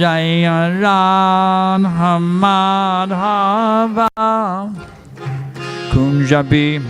[0.00, 4.08] Jaya Radha Madhava
[5.92, 6.80] Kunja Bihari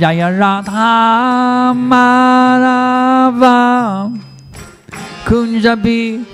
[0.00, 3.60] Jaya Radha Madhava
[5.28, 6.32] Kunja Bihari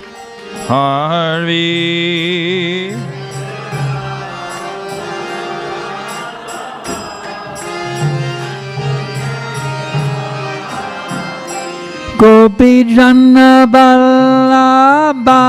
[12.19, 15.39] Gopi Jana Balaba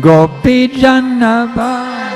[0.00, 2.08] Gopi Jana Balaba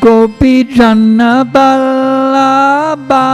[0.00, 3.26] Gopi Jana Balaba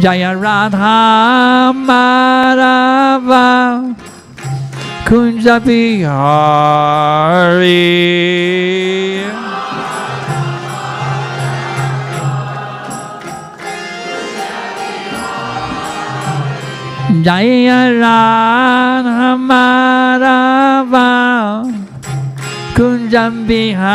[0.00, 3.46] Jaya Radha Madhava
[5.04, 6.14] Kunja Bihari
[17.22, 21.12] Jaya Radha Madhava
[22.74, 23.94] Kunja Bihari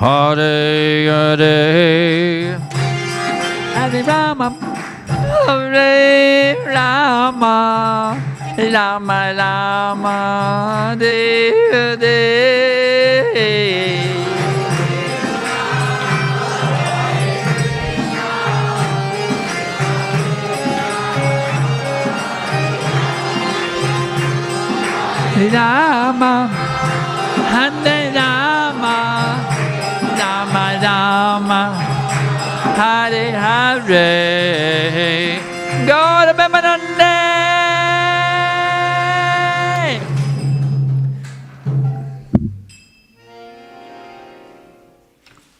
[0.00, 2.58] Hare Hare,
[3.74, 4.48] Hare Rama,
[5.46, 8.16] Hare Rama,
[8.56, 10.16] Rama Rama,
[10.98, 12.40] Hare Hare.
[25.52, 26.48] Rama,
[27.52, 28.29] Hare Rama,
[31.40, 31.72] Rama,
[32.76, 34.08] Hare Hare,
[35.86, 37.16] Gaura Bemanande.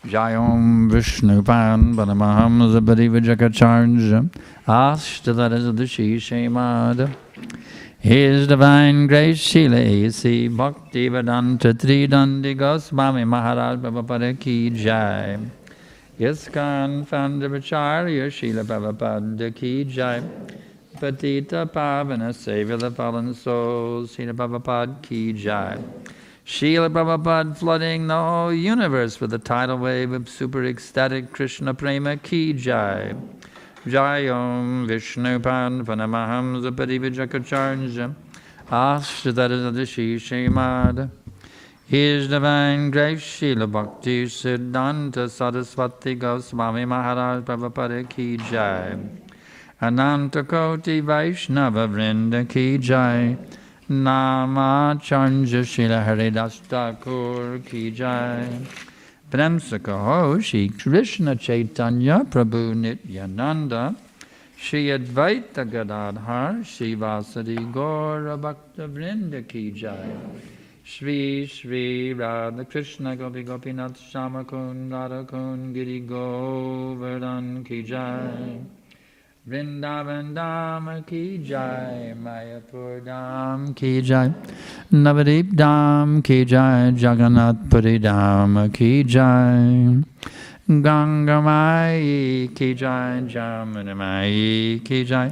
[0.06, 4.28] Jayom Vishnu Pan Paramaham Zabari Vijakacharja
[4.66, 7.08] Ashtadarazadushi Shemada
[8.00, 10.48] His Divine Grace Srila A.C.
[10.48, 15.38] Bhakti Vedanta Tridandi Goswami Maharaj Prabhupada Ki Jai
[16.20, 20.22] ISKCON Founder Acharya Srila Prabhupada Ki Jai
[20.96, 25.78] Patita Pavana Savior of the Fallen Souls Srila Prabhupada Ki Jai
[26.44, 32.18] Srila Prabhupada flooding the whole universe with a tidal wave of super ecstatic Krishna Prema
[32.18, 33.14] Ki Jai.
[33.86, 38.14] Jayom Vishnu Pan Panamaham Zapati Vijakacharja
[38.68, 41.10] Ashtadadashi Shemad
[41.90, 48.96] His Divine Grace Srila Bhakti Siddhanta Saraswati Goswami Maharaj Prabhupada Ki Jai.
[49.80, 53.36] Ananta Koti Vaishnava Vrinda Ki Jai.
[53.88, 58.46] Namacharya Srila Haridas Thakur Ki Jai.
[59.28, 63.96] Brahmsaka Shri Krishna Chaitanya Prabhu Nityananda.
[64.56, 70.59] Shri Advaita Gadadhar Shri Bhakta Vrinda Ki Jai
[70.90, 78.58] Shri Shri Radha Krishna Gopi Gopinath Shama Kun Radha Kun Giri Govardhan Ki Jai
[79.48, 84.34] Vrindavan Dham Ki Jai, Mayapur Dham Ki Jai,
[84.92, 90.02] Navadip Dham Ki Jai, Jagannath Puri Dham Ki Jai,
[90.82, 95.30] Ganga Mai Ki Jai, Jamuna Mai Ki Jai,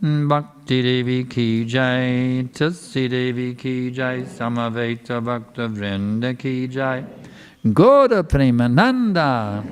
[0.00, 7.04] Bhakti Devi Ki Jai, Tusi Devi Ki Jai, Samaveta Bhakta Vrinda Ki Jai,
[7.72, 9.64] Goda Premananda.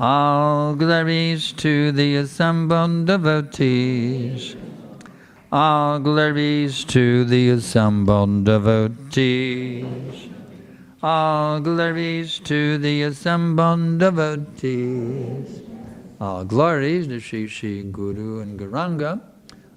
[0.00, 4.56] All glories to the assembled devotees.
[5.52, 10.28] All glories to the assembled devotees.
[11.04, 15.61] All glories to the assembled devotees.
[16.22, 19.20] All glories to Sri Sri Guru and Gauranga.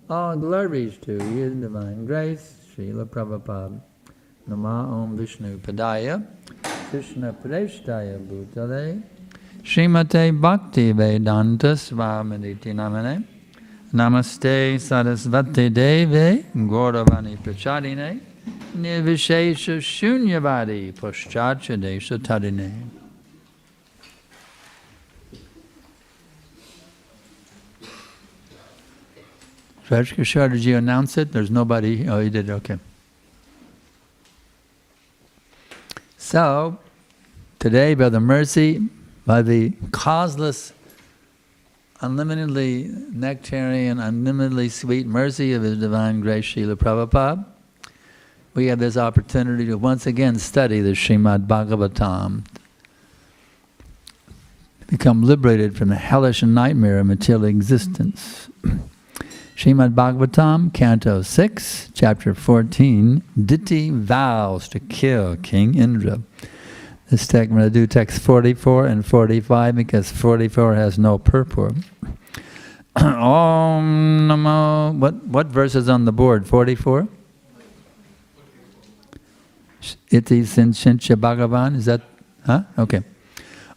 [0.08, 3.82] All glories to His Divine Grace, Srila Prabhupada.
[4.46, 6.24] Nama Om Vishnu Padaya,
[6.92, 9.02] Krishna Preshtaya Bhutale.
[9.64, 13.24] Srimate Bhakti Vedanta Svaminiti Namane
[13.92, 18.22] Namaste Sarasvati Deve Gauravani Prachadine
[18.78, 22.95] Nirvishesha Shunyavadi Pushchacha Desha Tadine
[29.90, 31.32] Raj Kishore, did you announce it?
[31.32, 32.08] There's nobody.
[32.08, 32.50] Oh, you did.
[32.50, 32.80] Okay.
[36.18, 36.80] So,
[37.60, 38.82] today, by the Mercy,
[39.28, 40.74] by the causeless,
[42.02, 47.46] unlimitedly nectarian, unlimitedly sweet mercy of His Divine Grace, Srila Prabhupada,
[48.56, 52.44] we have this opportunity to once again study the Srimad Bhagavatam,
[54.88, 58.50] become liberated from the hellish nightmare of material existence.
[59.56, 66.22] Srimad Bhagavatam, Canto 6, Chapter 14, Diti vows to kill King Indra.
[67.10, 71.76] This text, I'm going to do text 44 and 45 because 44 has no purport.
[72.98, 74.98] Om Namo.
[74.98, 76.48] What what verse is on the board?
[76.48, 77.10] Forty four.
[80.10, 81.76] Iti Sinchincha Bhagavan.
[81.76, 82.02] Is that?
[82.46, 82.64] Huh?
[82.80, 83.04] Okay.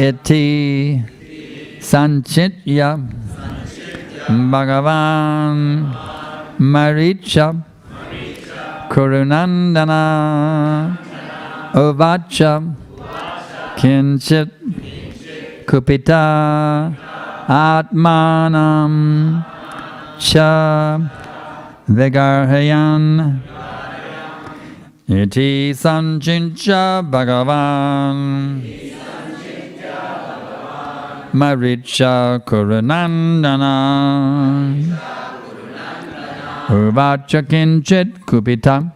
[0.00, 0.96] Iti
[1.78, 2.96] Sanchitya
[4.48, 5.92] Bhagavan
[6.56, 7.52] Maricha
[8.88, 10.96] Kurunandana
[11.74, 12.64] Uvacha
[13.76, 14.48] Kinchit
[15.66, 16.96] Kupita
[17.46, 19.44] Atmanam
[20.18, 20.98] Cha
[21.86, 23.38] Vigarhayan
[25.06, 28.62] Iti Sanchincha Bhagavan
[31.32, 33.74] Maricha Kurunandana
[36.68, 38.92] Uvacha Kinchit Kupita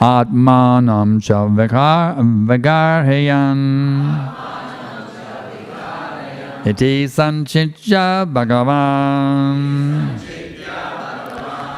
[0.00, 1.46] Atmanam Cha
[2.46, 3.60] Vigarhayan
[6.64, 9.58] Iti Sanchitya Bhagavan.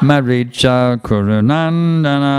[0.01, 2.35] Maricha Kurunandana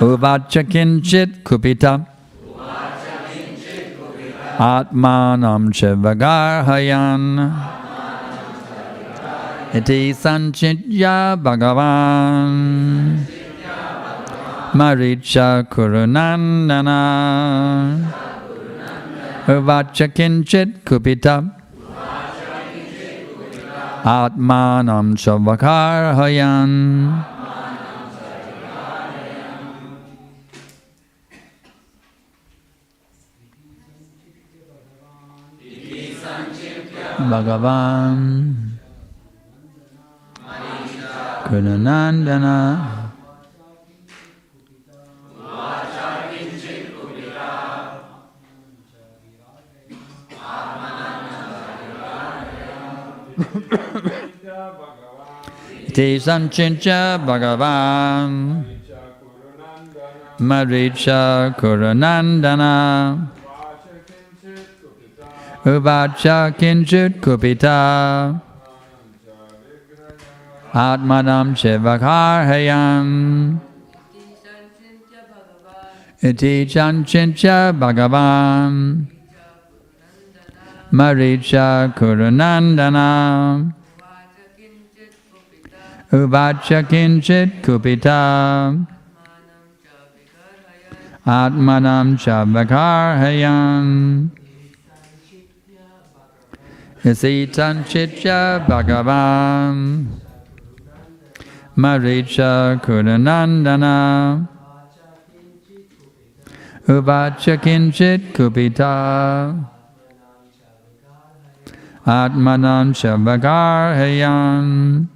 [0.00, 2.06] Uvacha Kinchit Kupita
[4.60, 7.50] आत्मानं च वगाहयन्।
[9.76, 13.24] इति सञ्चिज्ञा भगवान्।
[14.76, 17.00] मरीच कुरुनन्दना
[19.56, 21.62] उवाच किञ्चित् कुपिता।
[24.06, 27.35] आत्मानं च वगाहयन्।
[37.16, 38.76] Bhagavan
[41.48, 42.58] Kunanandana
[55.94, 58.64] Te Sanchincha Bhagavan
[60.40, 63.35] Maricha Kurunandana
[65.68, 67.80] อุบาชากินจุดกุปิตา
[70.76, 73.04] อาตมานามเชวคาหยัง
[76.22, 78.32] อิติจันชินจะบากวา
[78.70, 78.72] ม
[80.96, 81.68] มาริชา
[81.98, 83.12] คุรนันดานา
[83.52, 83.54] ม
[86.12, 88.24] อุบาชกินจิตคุปิตา
[91.28, 93.84] อาตมานามชาบคาหยัง
[97.06, 100.10] Isitan Chitya Bhagavan.
[101.76, 104.48] Maricha Kurunandana
[106.88, 109.54] Uvacha Kinchit Kupita.
[112.04, 115.06] Atmanam Chavakharhayam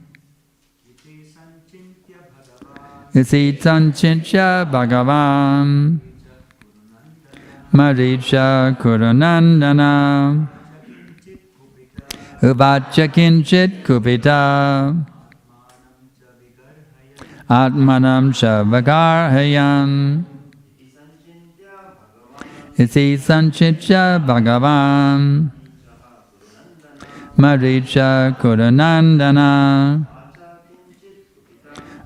[3.12, 5.98] Isitan Chitya Bhagavan.
[7.74, 10.59] Maricha Kurunandana
[12.42, 14.96] Uvacha Kinchit Kupita.
[17.50, 20.24] Atmanam Chavagarhayan
[22.78, 25.50] Isi Sanchitya Bhagavan.
[27.36, 30.06] Maricha Kurunandana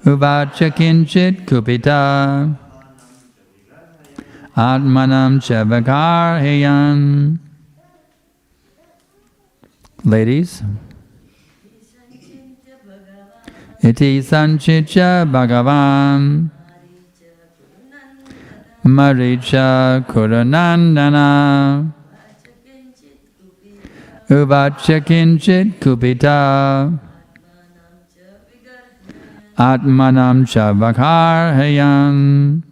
[0.05, 2.59] Uvacha Kinchit Kupita.
[4.57, 7.39] Atmanam Chavagarhayan
[10.07, 10.63] Ladies,
[13.83, 16.51] Iti Sanchicha Bhagavan.
[18.85, 21.91] Maricha Kurunandana
[24.29, 27.01] Uvacha Kinchit Kupita.
[29.57, 32.63] Atmanam Chavakharhayam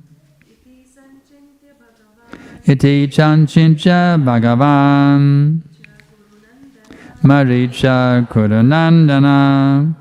[2.66, 5.62] Iti Chanchincha Bhagavan
[7.22, 9.94] Maricha Kurunandana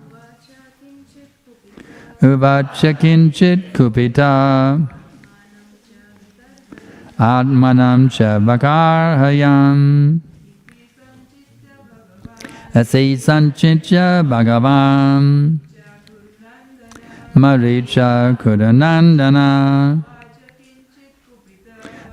[2.21, 4.87] Uvacha Kinchit Kupita
[7.19, 10.19] Atmanam cha vakarhayan.
[12.73, 15.59] Asi sanchitya bhagavan.
[17.35, 20.03] Maricha kudanandana.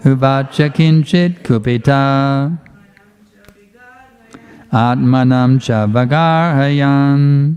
[0.04, 2.58] Uvacha kinchit kupita.
[4.70, 7.56] Atmanam cha vagarhayan.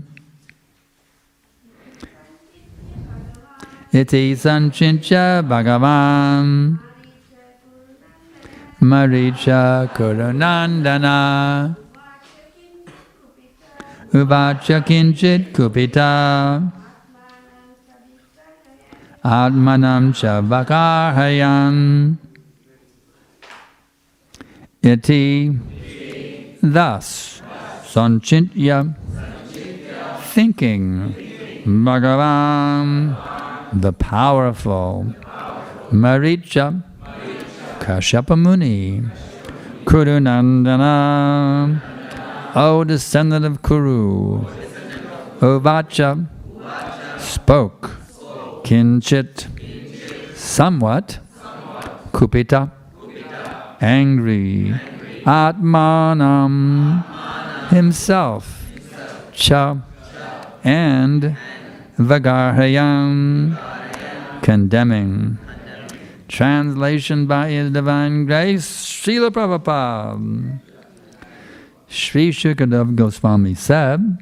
[3.92, 6.78] Iti sanchincha bhagavan.
[8.80, 11.76] Maricha kurunandana.
[14.14, 16.72] Uvacha kinchit kupita.
[19.22, 22.16] Atmanam chavakarhayan.
[24.82, 25.52] Iti
[26.62, 27.42] thus
[27.84, 28.94] sanchintya
[30.32, 31.12] thinking
[31.64, 33.16] Bhagavan
[33.72, 35.14] the powerful
[35.90, 36.82] Maricha
[37.80, 39.02] Kashyapa Muni
[39.84, 41.82] Kurunandana
[42.54, 44.44] O descendant of Kuru
[45.40, 46.28] Uvacha
[47.18, 47.90] spoke
[48.62, 49.48] Kinchit
[50.36, 51.18] somewhat
[52.12, 52.70] Kupita
[53.80, 54.74] angry
[55.24, 57.04] Atmanam
[57.68, 58.70] himself
[59.32, 59.76] Cha
[60.64, 61.36] and
[61.98, 63.58] Vagarhayam
[64.42, 65.38] condemning.
[66.28, 70.60] Translation by His Divine Grace, Srila Prabhupada.
[71.88, 74.18] Sri Shukadev Goswami said,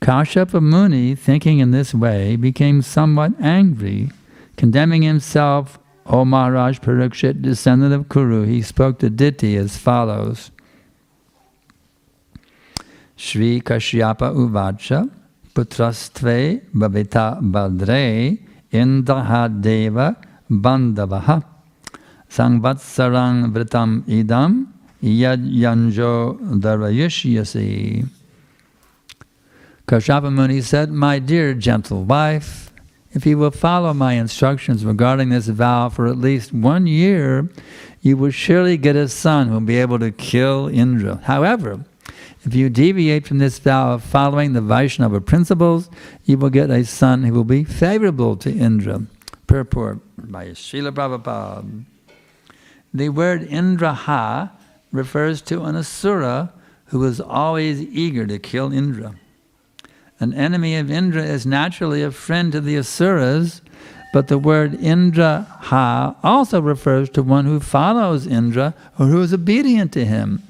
[0.00, 4.10] Kashyapa Muni, thinking in this way, became somewhat angry,
[4.56, 5.78] condemning himself,
[6.12, 8.42] O Maharaj Parikshit, descendant of Kuru.
[8.42, 10.50] He spoke to Diti as follows.
[13.14, 15.08] Shri Kashyapa Uvacha
[15.54, 18.40] Putrastve Bhavita Badre
[18.72, 20.16] Indahadeva
[20.50, 21.44] Bandavaha
[22.28, 24.66] Sangvatsarang Vritam Idam
[25.00, 28.08] Yad Yanjo Darayishyasi.
[29.86, 32.69] Kashyapa Muni said, My dear gentle wife,
[33.12, 37.48] if you will follow my instructions regarding this vow for at least one year,
[38.00, 41.16] you will surely get a son who will be able to kill Indra.
[41.24, 41.84] However,
[42.42, 45.90] if you deviate from this vow of following the Vaishnava principles,
[46.24, 49.02] you will get a son who will be favorable to Indra.
[49.46, 51.84] Purport by Srila Prabhupada.
[52.94, 54.50] The word Indraha
[54.92, 56.52] refers to an asura
[56.86, 59.14] who is always eager to kill Indra.
[60.20, 63.62] An enemy of Indra is naturally a friend to the asuras,
[64.12, 69.92] but the word Indraha also refers to one who follows Indra or who is obedient
[69.94, 70.42] to him.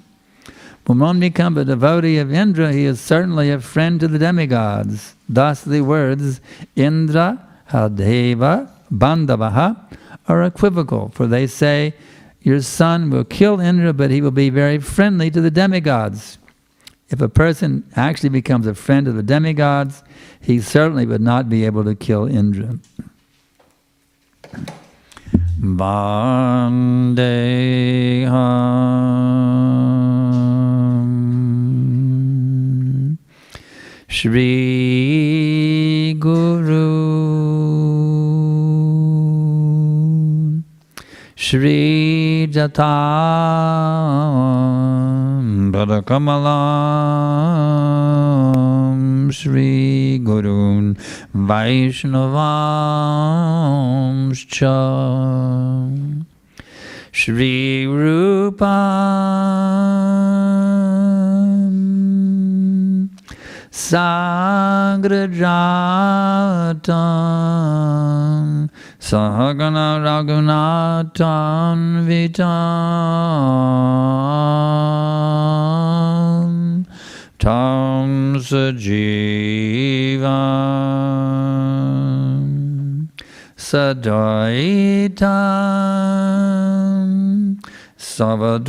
[0.87, 5.14] When one becomes a devotee of Indra, he is certainly a friend to the demigods.
[5.28, 6.40] Thus the words
[6.74, 9.76] Indra, Hadeva, Bandavaha
[10.26, 11.94] are equivocal, for they say,
[12.42, 16.38] Your son will kill Indra, but he will be very friendly to the demigods.
[17.11, 20.05] If a person actually becomes a friend of the demigods,
[20.40, 22.79] he certainly would not be able to kill Indra.
[25.61, 27.18] Vandeham
[34.07, 34.55] Shri
[36.14, 37.11] Guru.
[41.35, 43.81] Shri Jatam
[45.72, 46.50] Padakamalam
[49.33, 50.98] Shri Gurun
[51.33, 52.30] Vaishnavamscha
[57.12, 58.70] Shri Rupam
[63.70, 64.50] Sagrajatam
[69.00, 72.46] Sahagana Raghunatan Vitam
[77.38, 78.68] Tam Sajivam
[83.56, 84.20] Sadaitam
[87.96, 88.60] Savadutam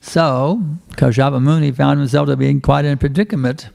[0.00, 3.68] So, Kashyapa Muni found himself to be in quite a predicament.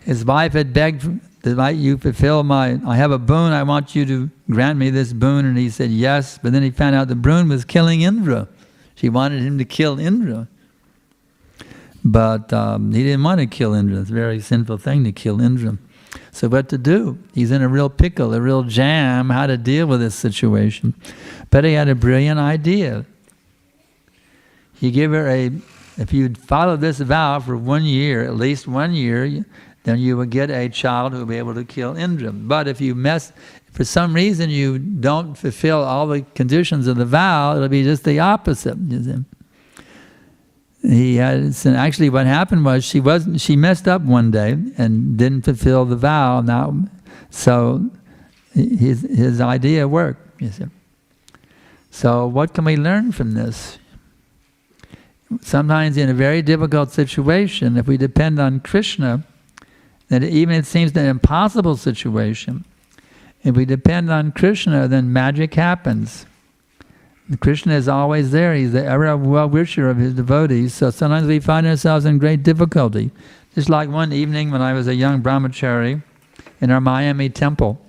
[0.00, 1.08] His wife had begged
[1.54, 5.12] that you fulfill my, I have a boon, I want you to grant me this
[5.12, 5.44] boon.
[5.44, 8.48] And he said yes, but then he found out the boon was killing Indra.
[8.94, 10.48] She wanted him to kill Indra.
[12.04, 14.00] But um, he didn't want to kill Indra.
[14.00, 15.78] It's a very sinful thing to kill Indra.
[16.30, 17.18] So what to do?
[17.34, 20.94] He's in a real pickle, a real jam, how to deal with this situation.
[21.50, 23.06] But he had a brilliant idea.
[24.74, 25.50] He gave her a,
[25.96, 29.44] if you'd follow this vow for one year, at least one year,
[29.86, 32.32] then you will get a child who will be able to kill Indra.
[32.32, 33.32] But if you mess,
[33.70, 38.02] for some reason you don't fulfill all the conditions of the vow, it'll be just
[38.02, 38.76] the opposite.
[40.82, 43.40] He had, actually what happened was she wasn't.
[43.40, 46.40] she messed up one day and didn't fulfill the vow.
[46.40, 46.82] Now,
[47.30, 47.88] so
[48.52, 50.42] his his idea worked.
[50.42, 50.64] You see.
[51.92, 53.78] So what can we learn from this?
[55.42, 59.22] Sometimes in a very difficult situation, if we depend on Krishna,
[60.08, 62.64] that even it seems an impossible situation,
[63.42, 66.26] if we depend on Krishna, then magic happens.
[67.40, 68.54] Krishna is always there.
[68.54, 70.74] He's the ever well wisher of his devotees.
[70.74, 73.10] So sometimes we find ourselves in great difficulty.
[73.54, 76.02] Just like one evening when I was a young brahmachari
[76.60, 77.80] in our Miami temple.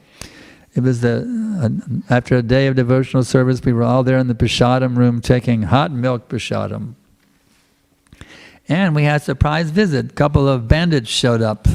[0.73, 1.25] It was the
[1.60, 5.21] uh, after a day of devotional service, we were all there in the prasadam room
[5.21, 6.93] taking hot milk prasadam.
[8.69, 10.12] And we had a surprise visit.
[10.12, 11.67] A couple of bandits showed up.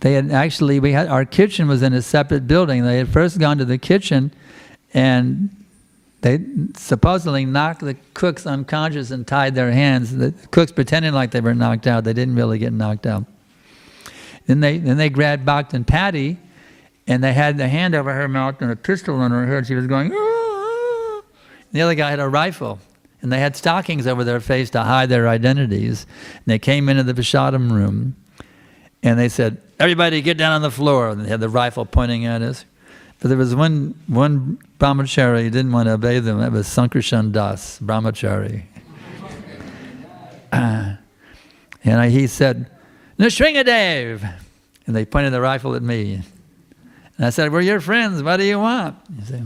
[0.00, 2.84] They had actually, we had, our kitchen was in a separate building.
[2.84, 4.32] They had first gone to the kitchen
[4.94, 5.50] and
[6.22, 6.40] they
[6.76, 10.16] supposedly knocked the cooks unconscious and tied their hands.
[10.16, 12.04] The cooks pretending like they were knocked out.
[12.04, 13.24] They didn't really get knocked out.
[14.46, 16.38] Then they, then they grabbed Bhaktan Patty
[17.06, 19.66] and they had the hand over her mouth and a pistol in her head.
[19.66, 21.22] She was going, Aah!
[21.72, 22.78] the other guy had a rifle.
[23.22, 26.06] And they had stockings over their face to hide their identities.
[26.34, 28.16] And they came into the Prasadam room
[29.02, 31.08] and they said, everybody get down on the floor.
[31.08, 32.64] And they had the rifle pointing at us.
[33.20, 36.40] But there was one, one brahmachari who didn't want to obey them.
[36.40, 38.64] That was Sankarshan Das, brahmachari.
[40.52, 40.96] uh,
[41.84, 42.70] and I, he said,
[43.18, 44.38] Nrsingadev.
[44.86, 46.22] And they pointed the rifle at me.
[47.16, 48.22] And I said, we're your friends.
[48.22, 48.96] What do you want?
[49.18, 49.42] You see?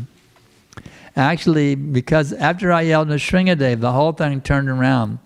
[1.16, 5.18] Actually, because after I yelled Nrsingadev, the whole thing turned around.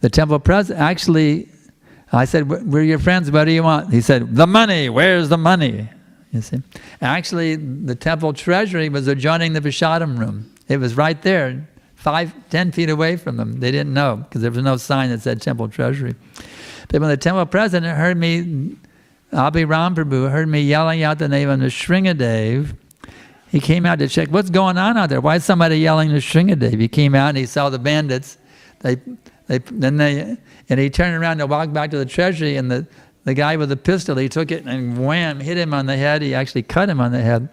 [0.00, 1.48] The temple president, actually,
[2.12, 3.92] I said, we're your friends, what do you want?
[3.92, 5.88] He said, the money, where's the money?
[6.32, 6.62] You see?
[7.00, 10.52] Actually, the temple treasury was adjoining the Prasadam room.
[10.68, 13.60] It was right there, five, ten feet away from them.
[13.60, 16.14] They didn't know, because there was no sign that said temple treasury.
[16.88, 18.76] But when the temple president heard me,
[19.32, 22.76] Abhiram Prabhu, heard me yelling out the name of Nrsingadev,
[23.50, 25.20] he came out to check, what's going on out there?
[25.20, 26.80] Why is somebody yelling Nrsingadev?
[26.80, 28.38] He came out and he saw the bandits.
[28.80, 28.96] They,
[29.46, 30.36] they, then they,
[30.70, 32.86] and he turned around to walk back to the treasury, and the,
[33.24, 36.22] the guy with the pistol, he took it and wham, hit him on the head.
[36.22, 37.48] He actually cut him on the head.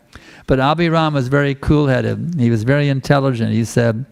[0.45, 2.35] But Abhiram was very cool-headed.
[2.39, 3.51] He was very intelligent.
[3.51, 4.05] He said,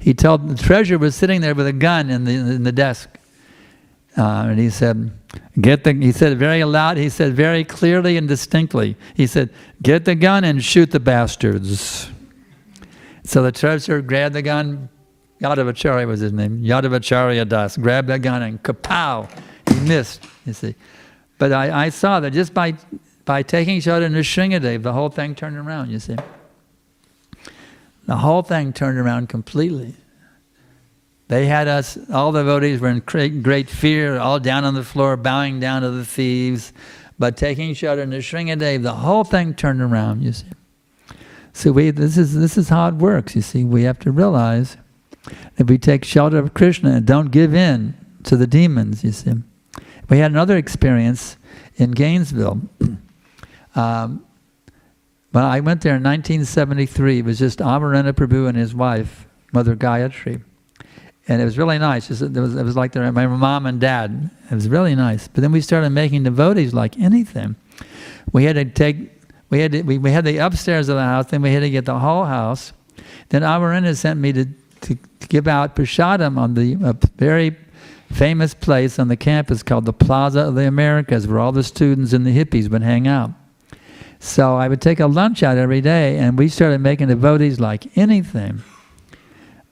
[0.00, 3.08] he told, the treasurer was sitting there with a gun in the, in the desk.
[4.16, 5.12] Uh, and he said,
[5.60, 9.50] get the, he said very loud, he said very clearly and distinctly, he said,
[9.82, 12.10] get the gun and shoot the bastards.
[13.22, 14.88] So the treasurer grabbed the gun,
[15.40, 19.30] Yadavacharya was his name, Yadavacharya Das, grabbed that gun and kapow,
[19.68, 20.74] he missed, you see.
[21.38, 22.74] But I, I saw that just by,
[23.24, 26.16] by taking shelter in Nrsingadev, the whole thing turned around, you see.
[28.06, 29.94] The whole thing turned around completely.
[31.28, 34.82] They had us, all the devotees were in great, great fear, all down on the
[34.82, 36.72] floor, bowing down to the thieves.
[37.18, 40.48] But taking shelter in Nrsingadev, the whole thing turned around, you see.
[41.52, 43.64] So we, this, is, this is how it works, you see.
[43.64, 44.76] We have to realize
[45.56, 49.34] if we take shelter of Krishna and don't give in to the demons, you see.
[50.08, 51.36] We had another experience
[51.76, 52.60] in Gainesville.
[53.74, 54.24] um,
[55.32, 60.42] I went there in 1973, it was just Amarendra Prabhu and his wife, Mother Gayatri.
[61.28, 62.10] and it was really nice.
[62.10, 64.30] It was, it was like my mom and dad.
[64.50, 65.28] It was really nice.
[65.28, 67.54] But then we started making devotees like anything.
[68.32, 69.12] We had to take,
[69.48, 71.70] we had to, we, we had the upstairs of the house, then we had to
[71.70, 72.72] get the whole house.
[73.28, 74.46] Then Amarendra sent me to,
[74.82, 74.96] to,
[75.28, 76.74] give out prasadam on the
[77.16, 77.56] very
[78.10, 82.12] famous place on the campus called the Plaza of the Americas, where all the students
[82.12, 83.30] and the hippies would hang out.
[84.18, 87.96] So I would take a lunch out every day, and we started making devotees like
[87.96, 88.62] anything.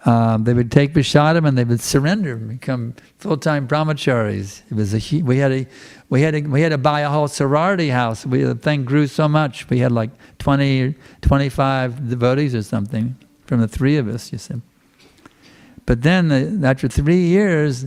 [0.05, 4.63] Um, they would take prasadam and they would surrender and become full-time brahmacharis.
[4.71, 5.67] It was a we had a
[6.09, 8.25] we had a, we had to buy a whole sorority house.
[8.25, 9.69] We, the thing grew so much.
[9.69, 13.17] We had like 20 25 devotees or something
[13.47, 14.33] from the three of us.
[14.33, 14.63] You see.
[15.89, 17.87] But then the, after three years,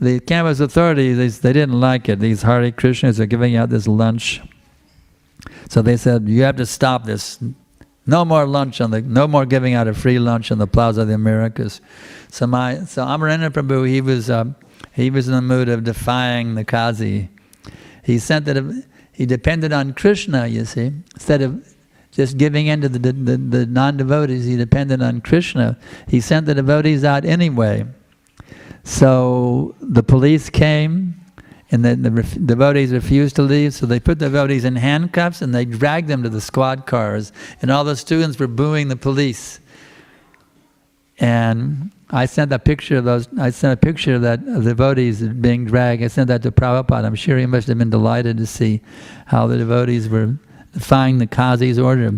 [0.00, 2.18] the campus authorities, they, they didn't like it.
[2.18, 4.42] These Hare Krishnas are giving out this lunch.
[5.68, 7.38] So they said, you have to stop this
[8.04, 11.02] no more lunch on the, no more giving out a free lunch on the Plaza
[11.02, 11.80] of the Americas.
[12.32, 14.46] So my, so Amarendra Prabhu, he was, uh,
[14.92, 17.28] he was in the mood of defying the Kazi.
[18.02, 21.75] He sent that, he depended on Krishna, you see, instead of
[22.16, 25.78] just giving in to the, the, the non-devotees, he depended on Krishna.
[26.08, 27.86] He sent the devotees out anyway.
[28.84, 31.20] So the police came,
[31.70, 35.42] and the, the ref devotees refused to leave, so they put the devotees in handcuffs
[35.42, 37.32] and they dragged them to the squad cars.
[37.60, 39.60] And all the students were booing the police.
[41.18, 43.28] And I sent a picture of those.
[43.38, 46.02] I sent a picture of that of the devotees being dragged.
[46.02, 47.04] I sent that to Prabhupada.
[47.04, 48.80] I'm sure he must have been delighted to see
[49.26, 50.36] how the devotees were
[50.76, 52.12] defying the Kazi's order.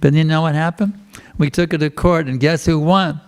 [0.00, 0.94] But you know what happened?
[1.38, 3.20] We took it to court, and guess who won?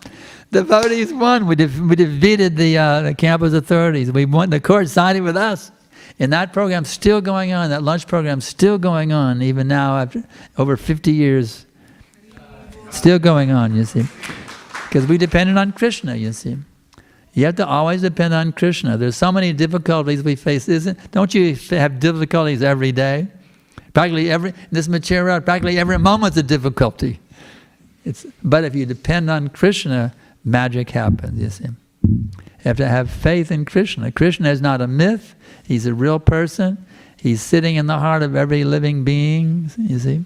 [0.51, 1.49] The devotees won.
[1.49, 4.13] We, we defeated the, uh, the campus authorities.
[4.13, 4.51] We won.
[4.51, 5.73] The court sided with us.
[6.21, 7.71] And that program's still going on.
[7.71, 10.23] That lunch program's still going on, even now after
[10.57, 11.67] over 50 years.
[12.91, 14.05] Still going on, you see.
[14.89, 16.57] Because we depended on Krishna, you see.
[17.35, 18.97] You have to always depend on Krishna.
[18.97, 20.69] There's so many difficulties we face.
[20.69, 23.29] Isn't, don't you have difficulties every day?
[23.99, 27.19] Practically every, this material, practically every moment's a difficulty.
[28.05, 31.75] It's, but if you depend on Krishna, magic happens, you see.
[32.05, 34.13] You have to have faith in Krishna.
[34.13, 35.35] Krishna is not a myth,
[35.67, 36.87] he's a real person.
[37.17, 40.25] He's sitting in the heart of every living being, you see.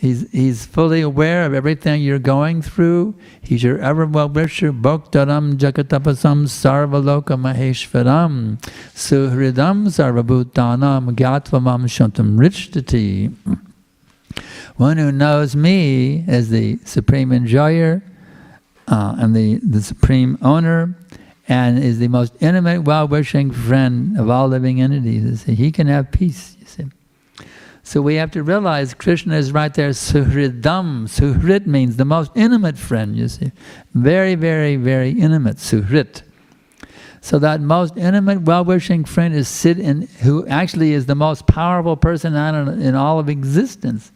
[0.00, 3.14] He's, he's fully aware of everything you're going through.
[3.42, 8.62] He's your ever well-wisher, Bhoktaram Jagatapasam Sarvaloka Maheshvaram
[8.94, 13.34] Suhridam Sarvabhutanam Gatvamam Shantam Richtati.
[14.76, 18.02] One who knows me as the supreme enjoyer,
[18.88, 20.96] uh, and the, the supreme owner
[21.46, 25.42] and is the most intimate, well-wishing friend of all living entities.
[25.42, 26.84] He can have peace, you see.
[27.82, 31.08] So we have to realize Krishna is right there, suhridam.
[31.08, 33.52] Suhrit means the most intimate friend, you see.
[33.94, 36.22] Very, very, very intimate, suhrit.
[37.22, 41.96] So that most intimate, well-wishing friend is sit in, who actually is the most powerful
[41.96, 44.12] person in all of existence.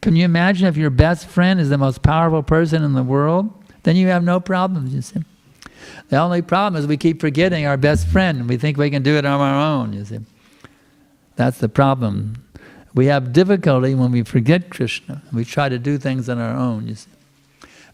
[0.00, 3.52] Can you imagine if your best friend is the most powerful person in the world?
[3.88, 5.20] then you have no problems, you see.
[6.10, 9.16] The only problem is we keep forgetting our best friend we think we can do
[9.16, 10.18] it on our own, you see.
[11.36, 12.44] That's the problem.
[12.94, 15.22] We have difficulty when we forget Krishna.
[15.32, 17.10] We try to do things on our own, you see.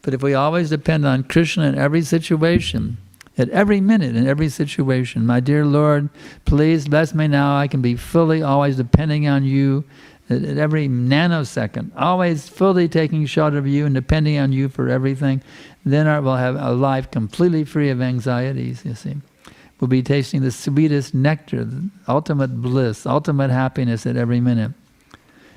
[0.03, 2.99] But if we always depend on Krishna in every situation,
[3.37, 6.09] at every minute, in every situation, my dear Lord,
[6.45, 7.57] please bless me now.
[7.57, 9.85] I can be fully always depending on you
[10.31, 15.43] at, every nanosecond, always fully taking shelter of you and depending on you for everything
[15.85, 19.17] then our, we'll have a life completely free of anxieties, you see.
[19.81, 24.73] We'll be tasting the sweetest nectar, the ultimate bliss, ultimate happiness at every minute.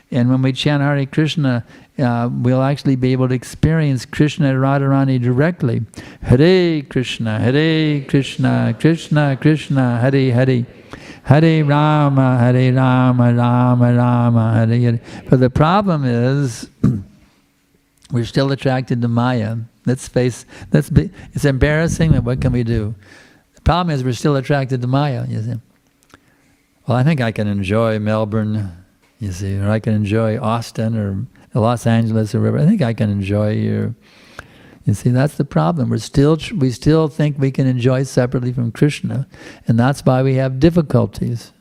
[0.10, 1.66] And when we chant Hare Krishna,
[2.00, 5.82] uh, we'll actually be able to experience Krishna Radharani directly.
[6.22, 10.66] Hare Krishna, Hare Krishna, Krishna Krishna, Hare Hare.
[11.24, 15.02] Hare Rama, Hare Rama, Rama Rama, Hare Hare.
[15.30, 16.70] But the problem is,
[18.12, 19.58] we're still attracted to Maya.
[19.86, 22.96] Let's face, let's be, it's embarrassing, but what can we do?
[23.56, 25.54] The problem is we're still attracted to Maya, you see.
[26.88, 28.86] Well, I think I can enjoy Melbourne,
[29.20, 31.26] you see, or I can enjoy Austin or
[31.60, 32.60] Los Angeles or wherever.
[32.60, 33.52] I think I can enjoy.
[33.52, 33.96] You
[34.94, 35.90] see, that's the problem.
[35.90, 39.28] We're still, we still think we can enjoy separately from Krishna,
[39.68, 41.52] and that's why we have difficulties.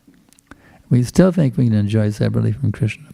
[0.90, 3.08] We still think we can enjoy separately from Krishna.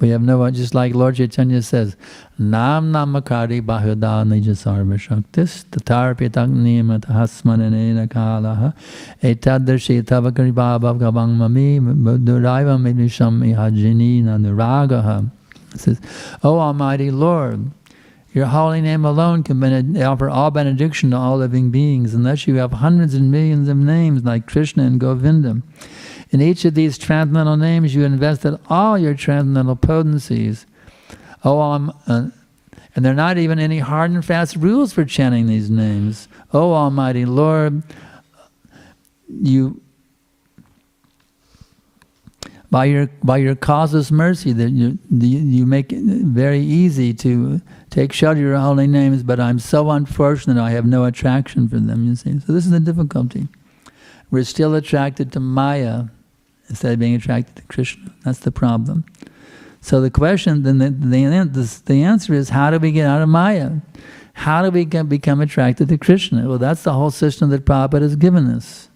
[0.00, 1.96] We have no, one, just like Lord Chaitanya says,
[2.38, 8.74] Nam namakari bahuda nija sarva shaktis tatarpitak nimatah smananena kalaha
[9.22, 15.30] etadarshi tavakari bhabav gavang mami duraiva midvisham ihajini nanuragaha.
[15.74, 16.00] It says,
[16.42, 17.70] O Almighty Lord,
[18.34, 22.72] Your holy name alone can offer all benediction to all living beings, unless you have
[22.72, 25.60] hundreds and millions of names like Krishna and Govinda.
[26.32, 30.66] In each of these transcendental names, you invested all your transcendental potencies.
[31.44, 32.30] Oh, uh,
[32.94, 36.28] and there are not even any hard and fast rules for chanting these names.
[36.52, 37.82] Oh, Almighty Lord,
[39.28, 39.82] you
[42.70, 47.60] by your by your causeless mercy that you you you make it very easy to
[47.90, 51.78] take shelter of your holy names, but I'm so unfortunate I have no attraction for
[51.78, 52.40] them, you see.
[52.40, 53.48] So this is the difficulty.
[54.30, 56.04] We're still attracted to Maya
[56.68, 58.12] instead of being attracted to Krishna.
[58.24, 59.04] That's the problem.
[59.80, 63.28] So the question, then the, the, the answer is how do we get out of
[63.28, 63.72] Maya?
[64.34, 66.48] How do we get, become attracted to Krishna?
[66.48, 68.88] Well, that's the whole system that Prabhupada has given us.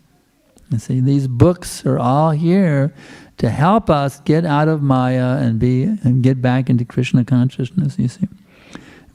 [0.71, 2.95] You see, these books are all here
[3.39, 7.99] to help us get out of Maya and be and get back into Krishna consciousness.
[7.99, 8.29] You see,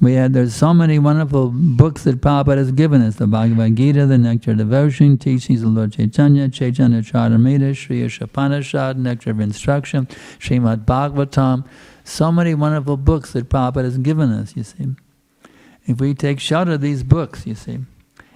[0.02, 4.08] we had there's so many wonderful books that Prabhupada has given us: the Bhagavad Gita,
[4.08, 10.08] the Nectar of Devotion, Teachings of Lord Chaitanya, Chaitanya Charitamrita, Sri Ishopanishad, Nectar of Instruction,
[10.40, 11.66] Srimad Bhagavatam.
[12.04, 14.56] So many wonderful books that Prabhupada has given us.
[14.56, 14.88] You see,
[15.86, 17.78] if we take shelter of these books, you see,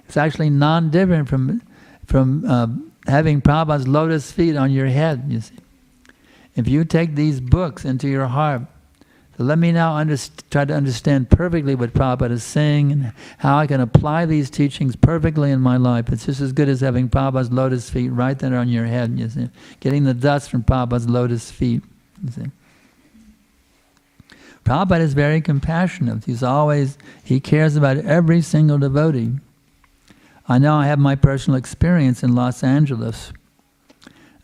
[0.06, 1.62] it's actually non-different from
[2.06, 2.68] from uh,
[3.10, 5.24] having Prabhupada's lotus feet on your head.
[5.28, 5.56] You see.
[6.54, 8.62] If you take these books into your heart,
[9.38, 10.02] let me now
[10.50, 14.96] try to understand perfectly what Prabhupada is saying and how I can apply these teachings
[14.96, 16.10] perfectly in my life.
[16.10, 19.28] It's just as good as having Prabhupada's lotus feet right there on your head, you
[19.28, 19.50] see.
[19.80, 21.82] Getting the dust from Prabhupada's lotus feet,
[22.24, 22.50] you see.
[24.64, 26.24] Prabhupada is very compassionate.
[26.24, 29.32] He's always, he cares about every single devotee.
[30.48, 33.32] I know I have my personal experience in Los Angeles.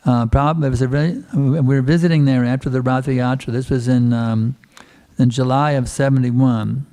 [0.04, 0.88] Uh, it was a
[1.34, 3.46] we were visiting there after the Ratha Yatra.
[3.46, 4.56] This was in um,
[5.18, 6.86] in July of '71.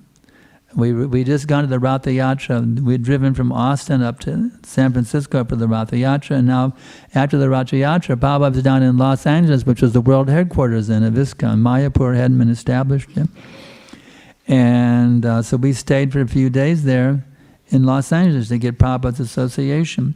[0.75, 2.79] We we just gone to the Ratha Yatra.
[2.79, 6.75] We'd driven from Austin up to San Francisco for the Ratha Yatra, and now
[7.15, 10.89] after the Ratha Yatra, Prabhupada was down in Los Angeles, which was the world headquarters
[10.89, 11.59] in ISKCON.
[11.59, 13.27] Mayapur hadn't been established yet,
[14.47, 17.25] and uh, so we stayed for a few days there
[17.69, 20.15] in Los Angeles to get Prabhupada's association.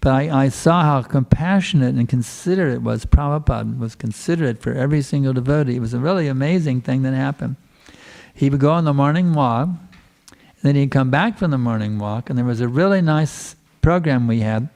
[0.00, 5.02] But I, I, saw how compassionate and considerate it was Prabhupada, was considerate for every
[5.02, 5.76] single devotee.
[5.76, 7.56] It was a really amazing thing that happened.
[8.32, 11.98] He would go on the morning walk, and then he'd come back from the morning
[11.98, 14.68] walk, and there was a really nice program we had.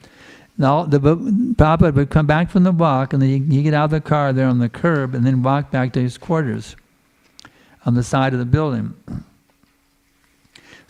[0.59, 3.85] Now, the, Prabhupada would come back from the walk, and then he'd, he'd get out
[3.85, 6.75] of the car there on the curb, and then walk back to his quarters
[7.87, 8.95] on the side of the building.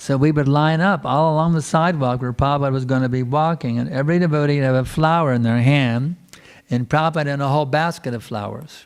[0.03, 3.23] So we would line up all along the sidewalk where Prabhupada was going to be
[3.23, 6.17] walking, and every devotee would have a flower in their hand,
[6.69, 8.85] and Prabhupada in a whole basket of flowers.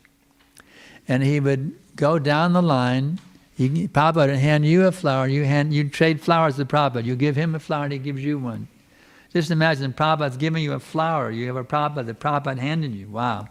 [1.07, 3.19] And he would go down the line.
[3.55, 5.27] He, Prabhupada would hand you a flower.
[5.27, 7.03] You hand you trade flowers to Prabhupada.
[7.03, 8.67] You give him a flower, and he gives you one.
[9.33, 11.31] Just imagine Prabhupada's giving you a flower.
[11.31, 13.07] You have a Prabhupada that Prabhupada handed you.
[13.07, 13.47] Wow.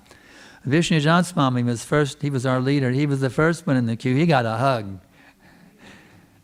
[0.65, 2.23] Vishnu Swami was first.
[2.23, 2.93] He was our leader.
[2.93, 4.15] He was the first one in the queue.
[4.15, 5.01] He got a hug.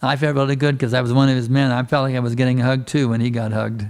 [0.02, 1.70] I felt really good because I was one of his men.
[1.70, 3.86] I felt like I was getting hugged too when he got hugged.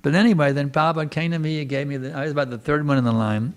[0.00, 1.58] But anyway, then Papa came to me.
[1.58, 1.98] He gave me.
[1.98, 3.54] The, I was about the third one in the line.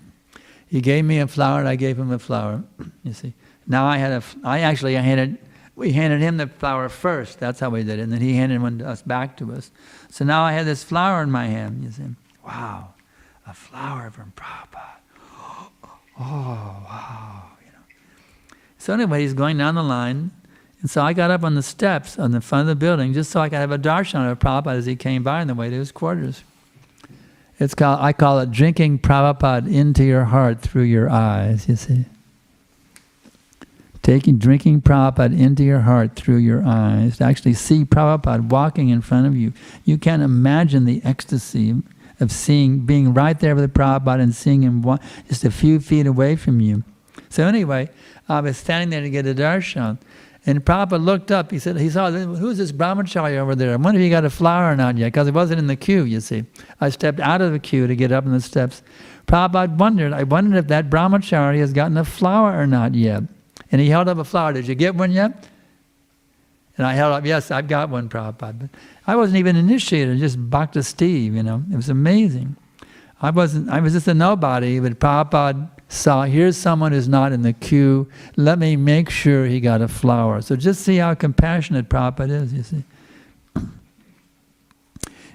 [0.66, 2.62] He gave me a flower, and I gave him a flower.
[3.02, 3.34] You see.
[3.66, 4.22] Now I had a.
[4.44, 5.38] I actually I handed.
[5.76, 7.40] We handed him the flower first.
[7.40, 8.02] That's how we did it.
[8.02, 9.70] And then he handed one to us back to us.
[10.10, 11.84] So now I had this flower in my hand.
[11.84, 12.02] You see.
[12.44, 12.94] Wow,
[13.46, 14.96] a flower from Prabhupada.
[16.22, 17.44] Oh wow.
[17.64, 17.84] You know.
[18.76, 20.32] So anyway, he's going down the line.
[20.80, 23.30] And so I got up on the steps on the front of the building just
[23.30, 25.68] so I could have a darshan of Prabhupada as he came by on the way
[25.68, 26.42] to his quarters.
[27.58, 32.06] It's called, I call it drinking Prabhupada into your heart through your eyes, you see.
[34.02, 37.18] Taking, drinking Prabhupada into your heart through your eyes.
[37.18, 39.52] To actually see Prabhupada walking in front of you.
[39.84, 41.74] You can't imagine the ecstasy
[42.18, 44.82] of seeing, being right there with Prabhupada and seeing him
[45.28, 46.82] just a few feet away from you.
[47.28, 47.90] So anyway,
[48.26, 49.98] I was standing there to get a darshan.
[50.46, 51.50] And Prabhupada looked up.
[51.50, 53.72] He said, he saw, who's this brahmachari over there?
[53.72, 55.76] I wonder if he got a flower or not yet, because it wasn't in the
[55.76, 56.44] queue, you see.
[56.80, 58.82] I stepped out of the queue to get up in the steps.
[59.26, 63.22] Prabhupada wondered, I wondered if that brahmachari has gotten a flower or not yet.
[63.70, 64.54] And he held up a flower.
[64.54, 65.46] Did you get one yet?
[66.78, 68.58] And I held up, yes, I've got one, Prabhupada.
[68.58, 68.70] But
[69.06, 71.62] I wasn't even initiated, just Bhakta Steve, you know.
[71.70, 72.56] It was amazing.
[73.20, 77.42] I wasn't, I was just a nobody, but Prabhupada saw, here's someone who's not in
[77.42, 78.08] the queue.
[78.36, 80.40] Let me make sure he got a flower.
[80.40, 82.84] So just see how compassionate Prabhupada is, you see.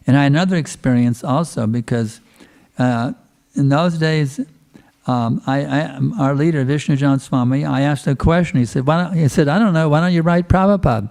[0.08, 2.22] And I had another experience also because
[2.78, 3.12] uh,
[3.56, 4.40] in those days,
[5.08, 8.58] um, I, I, our leader, Vishnujana Swami, I asked a question.
[8.58, 11.10] He said, why don't, he said, I don't know, why don't you write Prabhupada?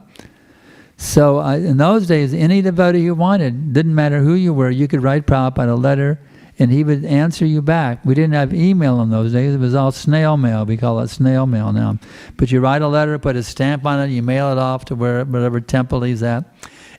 [0.96, 4.88] So I, in those days, any devotee you wanted, didn't matter who you were, you
[4.88, 6.18] could write Prabhupada a letter
[6.58, 8.04] and he would answer you back.
[8.04, 9.54] We didn't have email in those days.
[9.54, 10.64] It was all snail mail.
[10.64, 11.98] We call it snail mail now.
[12.36, 14.94] But you write a letter, put a stamp on it, you mail it off to
[14.94, 16.44] where, whatever temple he's at,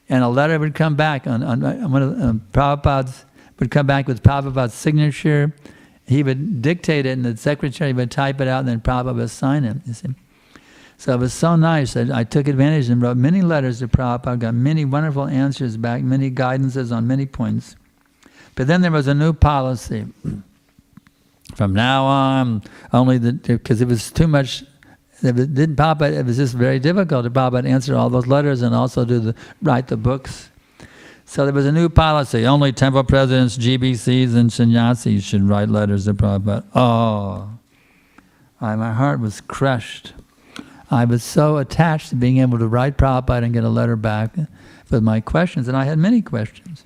[0.10, 3.26] and a letter would come back on, on, on one of um, Prabhupada's,
[3.60, 5.54] would come back with Prabhupada's signature.
[6.06, 9.30] He would dictate it, and the secretary would type it out, and then Prabhupada would
[9.30, 10.10] sign it, you see.
[10.98, 14.40] So it was so nice that I took advantage and wrote many letters to Prabhupada,
[14.40, 17.76] got many wonderful answers back, many guidances on many points.
[18.56, 20.06] But then there was a new policy.
[21.56, 24.64] From now on, only the because it was too much.
[25.22, 26.14] If It didn't pop it.
[26.14, 29.20] It was just very difficult to pop it, answer all those letters, and also do
[29.20, 30.50] the write the books.
[31.26, 32.46] So there was a new policy.
[32.46, 36.64] Only temple presidents, GBCs, and sannyasis should write letters to Prabhupada.
[36.76, 37.50] Oh,
[38.62, 40.14] I, my heart was crushed.
[40.92, 44.36] I was so attached to being able to write Prabhupada and get a letter back
[44.90, 46.86] with my questions, and I had many questions.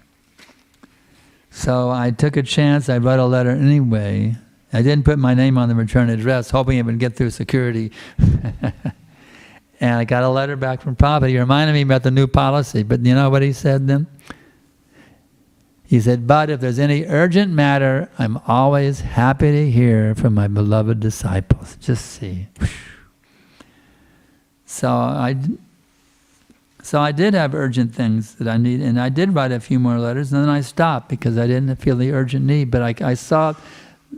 [1.52, 2.90] So I took a chance.
[2.90, 4.36] I wrote a letter anyway.
[4.72, 7.92] I didn't put my name on the return address, hoping it would get through security.
[9.80, 11.30] and I got a letter back from Prabhupada.
[11.30, 12.84] He reminded me about the new policy.
[12.84, 14.08] But you know what he said then?
[15.84, 20.48] He said, But if there's any urgent matter, I'm always happy to hear from my
[20.48, 21.78] beloved disciples.
[21.78, 22.48] Just see.
[24.68, 25.36] So I,
[26.82, 29.80] so I did have urgent things that I need, and I did write a few
[29.80, 32.72] more letters, and then I stopped because I didn't feel the urgent need.
[32.72, 33.54] But I, I saw,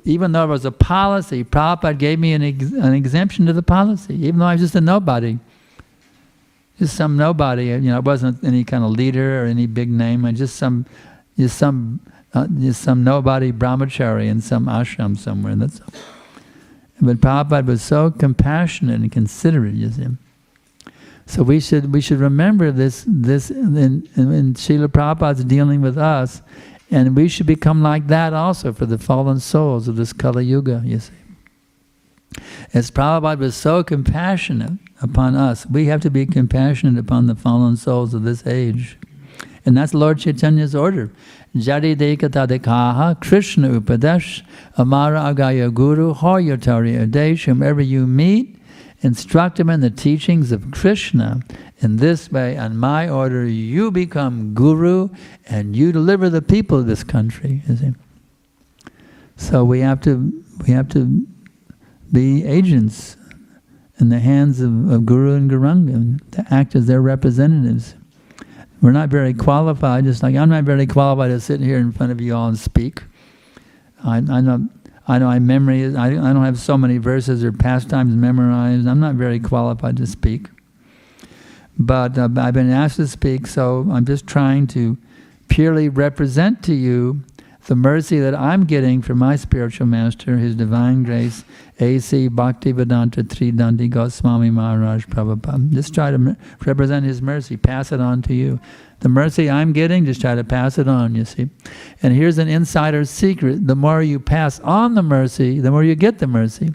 [0.06, 3.64] even though it was a policy, Prabhupada gave me an, ex, an exemption to the
[3.64, 5.40] policy, even though I was just a nobody.
[6.78, 10.26] Just some nobody, you know, I wasn't any kind of leader or any big name.
[10.26, 10.86] I just some,
[11.38, 12.00] just some,
[12.34, 15.56] uh, just some nobody brahmachari in some ashram somewhere.
[15.56, 15.88] That's all.
[17.02, 20.08] But Prabhupada was so compassionate and considerate, you see.
[21.26, 26.42] So we should we should remember this this in, in Srila Prabhupada's dealing with us,
[26.90, 30.82] and we should become like that also for the fallen souls of this Kali Yuga.
[30.84, 31.14] You see,
[32.74, 37.78] as Prabhupada was so compassionate upon us, we have to be compassionate upon the fallen
[37.78, 38.98] souls of this age,
[39.66, 41.12] and that's Lord Chaitanya's order.
[41.56, 44.42] Jari dekatadikaha Krishna upadesh
[44.78, 48.61] amara agaya guru hoyatari adesh whomever you meet
[49.02, 51.42] instruct him in the teachings of Krishna.
[51.80, 55.10] In this way, on my order, you become guru
[55.48, 57.64] and you deliver the people of this country.
[59.36, 61.26] So we have to we have to
[62.12, 63.18] be agents
[64.00, 67.96] in the hands of, of Guru and Gauranga to act as their representatives.
[68.82, 72.12] We're not very qualified, just like I'm not very qualified to sit here in front
[72.12, 73.04] of you all and speak.
[74.04, 74.68] I, I know
[75.08, 78.88] I I memory I, I don't have so many verses or pastimes memorized.
[78.88, 80.48] I'm not very qualified to speak.
[81.78, 84.98] But uh, I've been asked to speak, so I'm just trying to
[85.48, 87.22] purely represent to you
[87.66, 91.44] the mercy that I'm getting from my spiritual master, His Divine Grace,
[91.80, 92.30] A.C.
[92.30, 95.72] Bhaktivedanta Tridandi Goswami Maharaj Prabhupada.
[95.72, 96.36] Just try to
[96.66, 98.60] represent His mercy, pass it on to you.
[99.02, 101.50] The mercy I'm getting, just try to pass it on, you see.
[102.02, 103.68] And here's an insider's secret.
[103.68, 106.74] The more you pass on the mercy, the more you get the mercy.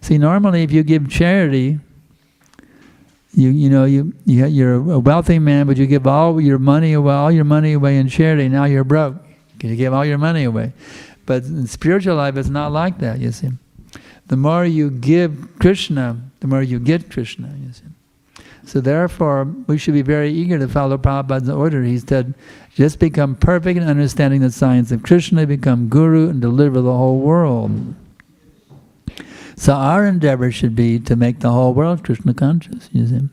[0.00, 1.78] See, normally if you give charity,
[3.34, 6.92] you you know you, you you're a wealthy man, but you give all your money
[6.92, 8.48] away, all your money away in charity.
[8.48, 9.16] Now you're broke
[9.70, 10.72] you give all your money away.
[11.26, 13.20] But in spiritual life, it's not like that.
[13.20, 13.50] You see,
[14.26, 17.54] the more you give Krishna, the more you get Krishna.
[17.64, 17.84] You see.
[18.72, 21.82] So therefore, we should be very eager to follow Prabhupada's order.
[21.82, 22.32] He said,
[22.74, 27.18] just become perfect in understanding the science of Krishna, become guru, and deliver the whole
[27.18, 27.94] world.
[29.56, 33.28] So our endeavor should be to make the whole world Krishna conscious, you see.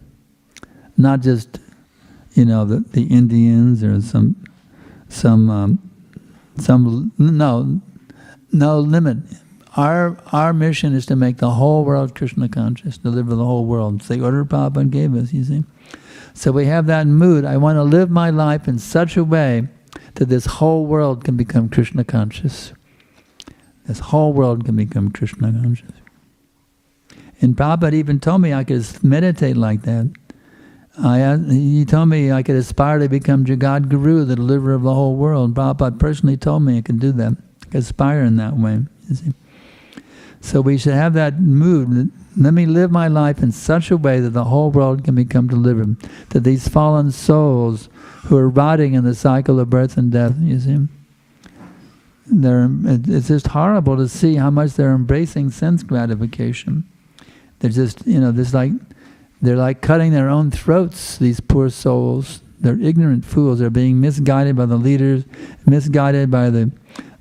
[0.98, 1.58] Not just,
[2.34, 4.36] you know, the, the Indians or some,
[5.08, 5.92] some, um,
[6.58, 7.80] some, no,
[8.52, 9.20] no limit
[9.76, 13.98] our our mission is to make the whole world Krishna conscious, deliver the whole world.
[13.98, 15.64] It's the order Prabhupada gave us, you see.
[16.34, 17.46] So we have that mood.
[17.46, 19.68] I want to live my life in such a way
[20.16, 22.74] that this whole world can become Krishna conscious.
[23.86, 25.92] This whole world can become Krishna conscious.
[27.42, 30.12] And Prabhupada even told me I could meditate like that.
[31.02, 34.84] I, uh, he told me I could aspire to become Jagat Guru, the deliverer of
[34.84, 35.56] the whole world.
[35.56, 37.38] Prabhupada personally told me I could do that.
[37.64, 38.80] I could aspire in that way.
[39.08, 39.34] You see.
[40.42, 42.12] So we should have that mood.
[42.38, 45.48] Let me live my life in such a way that the whole world can become
[45.48, 45.98] delivered.
[46.30, 47.90] That these fallen souls
[48.26, 50.88] who are rotting in the cycle of birth and death, you see,
[52.32, 56.88] they're it's just horrible to see how much they're embracing sense gratification.
[57.60, 58.72] They're just you know there's like
[59.42, 61.18] they're like cutting their own throats.
[61.18, 62.42] These poor souls.
[62.62, 63.60] They're ignorant fools.
[63.60, 65.24] They're being misguided by the leaders,
[65.66, 66.72] misguided by the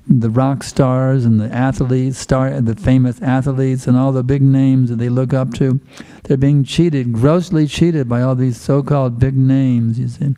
[0.09, 4.89] the rock stars and the athletes, star the famous athletes and all the big names
[4.89, 5.79] that they look up to.
[6.23, 9.99] They're being cheated, grossly cheated by all these so-called big names.
[9.99, 10.35] You see,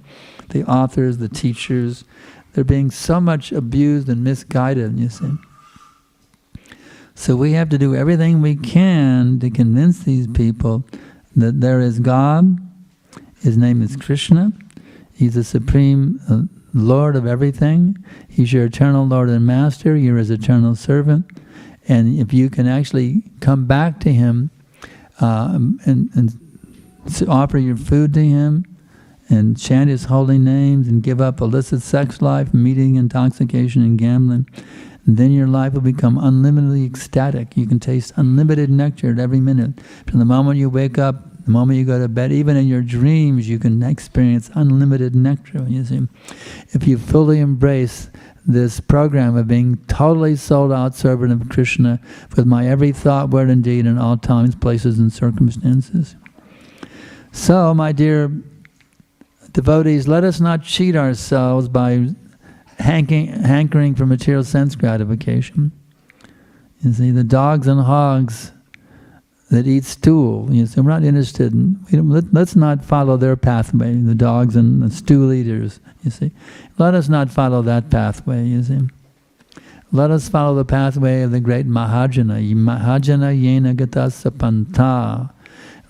[0.50, 2.04] the authors, the teachers.
[2.54, 5.00] They're being so much abused and misguided.
[5.00, 5.32] You see.
[7.16, 10.84] So we have to do everything we can to convince these people
[11.36, 12.58] that there is God.
[13.40, 14.52] His name is Krishna.
[15.14, 16.20] He's the supreme.
[16.30, 18.04] Uh, Lord of everything.
[18.30, 19.96] He's your eternal Lord and Master.
[19.96, 21.26] You're His eternal servant.
[21.88, 24.52] And if you can actually come back to Him
[25.20, 26.38] uh, and, and
[27.28, 28.66] offer your food to Him
[29.30, 34.48] and chant His holy names and give up illicit sex life, meeting, intoxication, and gambling,
[35.06, 37.58] then your life will become unlimitedly ecstatic.
[37.58, 39.80] You can taste unlimited nectar at every minute.
[40.08, 42.82] From the moment you wake up the moment you go to bed, even in your
[42.82, 45.66] dreams, you can experience unlimited nectar.
[45.68, 46.08] You see,
[46.70, 48.10] if you fully embrace
[48.46, 52.00] this program of being totally sold out servant of Krishna
[52.36, 56.16] with my every thought, word, and deed in all times, places, and circumstances.
[57.32, 58.32] So, my dear
[59.52, 62.10] devotees, let us not cheat ourselves by
[62.80, 65.72] hankering for material sense gratification.
[66.84, 68.52] You see, the dogs and hogs
[69.52, 70.48] that eat stool.
[70.50, 74.16] You see, we're not interested in, you know, let, us not follow their pathway, the
[74.16, 76.32] dogs and the stool eaters, you see.
[76.78, 78.80] Let us not follow that pathway, you see.
[79.92, 85.32] Let us follow the pathway of the great Mahajana, Mahajana Yena Gata Sapanta.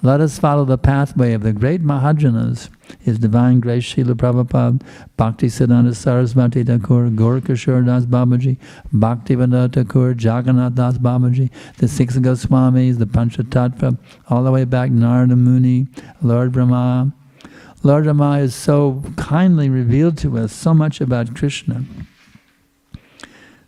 [0.04, 4.82] Let us follow the pathway of the great Mahajanas, His Divine Grace Srila Prabhupada,
[5.16, 8.58] Bhakti Siddhanta Sarasvati Thakur, Gaurkishore Das Babaji,
[8.92, 13.96] Bhakti Thakur, Jagannath Das Babaji, the six Goswamis, the Panchatattva,
[14.28, 15.86] all the way back Narada Muni,
[16.24, 17.14] Lord Brahma.
[17.84, 21.86] Lord Brahma is so kindly revealed to us so much about Krishna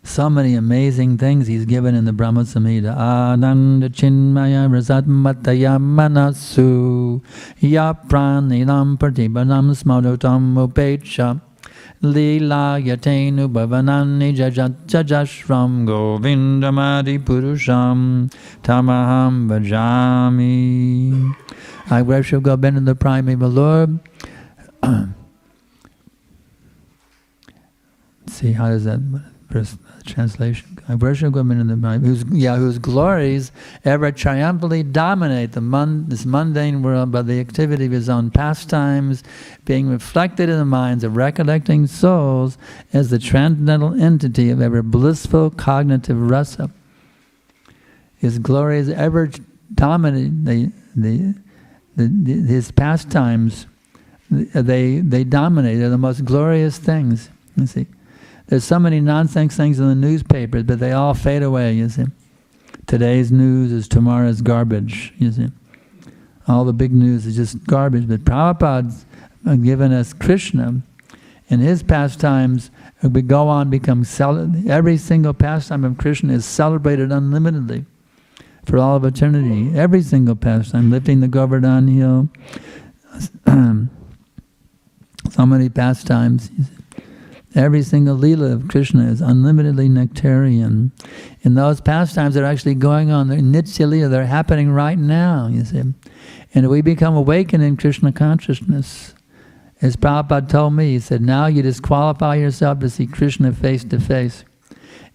[0.04, 2.94] so many amazing things he's given in the Brahma Samhita.
[2.96, 7.22] Ananda Chinmaya Rasatmataya Manasu
[7.58, 11.40] Ya Pranilam Pratibanam Smadotam Upecha
[12.02, 18.30] Lila Yatenu Bhavanani Jajashram Govindamadi Purusham
[18.62, 21.34] Tamaham Bhajami.
[21.90, 23.98] I worship Govinda the primeval Lord.
[28.26, 29.00] see, how does that
[29.48, 29.78] verse?
[30.04, 30.78] Translation.
[30.88, 33.52] I worship women in the mind, whose yeah, whose glories
[33.84, 39.24] ever triumphantly dominate the mun, this mundane world by the activity of his own pastimes,
[39.64, 42.58] being reflected in the minds of recollecting souls
[42.92, 46.70] as the transcendental entity of ever blissful cognitive rasa.
[48.18, 49.30] His glories ever
[49.74, 51.34] dominate the, the,
[51.96, 53.66] the, the his pastimes.
[54.30, 55.78] They they dominate.
[55.78, 57.30] They're the most glorious things.
[57.56, 57.86] You see.
[58.46, 62.04] There's so many nonsense things in the newspapers, but they all fade away, you see.
[62.86, 65.48] Today's news is tomorrow's garbage, you see.
[66.46, 68.06] All the big news is just garbage.
[68.06, 69.06] But Prabhupada's
[69.62, 70.82] given us Krishna,
[71.48, 72.70] and his pastimes
[73.02, 74.04] we go on become
[74.68, 77.86] every single pastime of Krishna is celebrated unlimitedly
[78.64, 79.76] for all of eternity.
[79.76, 82.28] Every single pastime, lifting the Govardhan hill,
[85.30, 86.50] so many pastimes.
[87.54, 90.90] Every single lila of Krishna is unlimitedly nectarian.
[91.44, 95.64] And those pastimes are actually going on, they're nitya lila, they're happening right now, you
[95.64, 95.82] see.
[96.52, 99.14] And we become awakened in Krishna consciousness.
[99.80, 104.00] As Prabhupada told me, he said, now you disqualify yourself to see Krishna face to
[104.00, 104.44] face.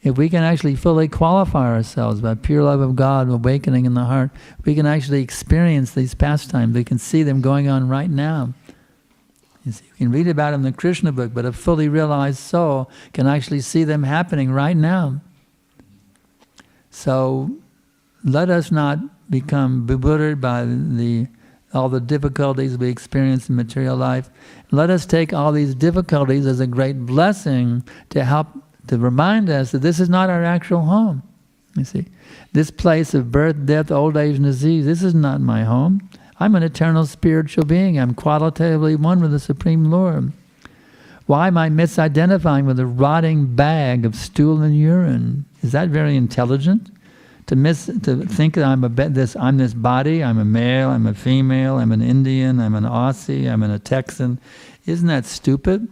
[0.01, 4.05] If we can actually fully qualify ourselves by pure love of God awakening in the
[4.05, 4.31] heart,
[4.63, 6.73] we can actually experience these pastimes.
[6.73, 8.53] We can see them going on right now.
[9.69, 12.39] You, see, you can read about them in the Krishna book, but a fully realized
[12.39, 15.21] soul can actually see them happening right now.
[16.89, 17.51] So
[18.23, 18.97] let us not
[19.29, 21.27] become bewildered by the
[21.71, 24.31] all the difficulties we experience in material life.
[24.71, 28.47] Let us take all these difficulties as a great blessing to help
[28.87, 31.21] to remind us that this is not our actual home.
[31.75, 32.07] You see,
[32.53, 36.09] this place of birth, death, old age, and disease, this is not my home.
[36.39, 37.99] I'm an eternal spiritual being.
[37.99, 40.31] I'm qualitatively one with the Supreme Lord.
[41.25, 45.45] Why am I misidentifying with a rotting bag of stool and urine?
[45.61, 46.89] Is that very intelligent?
[47.47, 50.23] To miss, to think that I'm a this, I'm this body.
[50.23, 50.89] I'm a male.
[50.89, 51.77] I'm a female.
[51.77, 52.59] I'm an Indian.
[52.59, 53.51] I'm an Aussie.
[53.51, 54.39] I'm an, a Texan.
[54.85, 55.87] Isn't that stupid?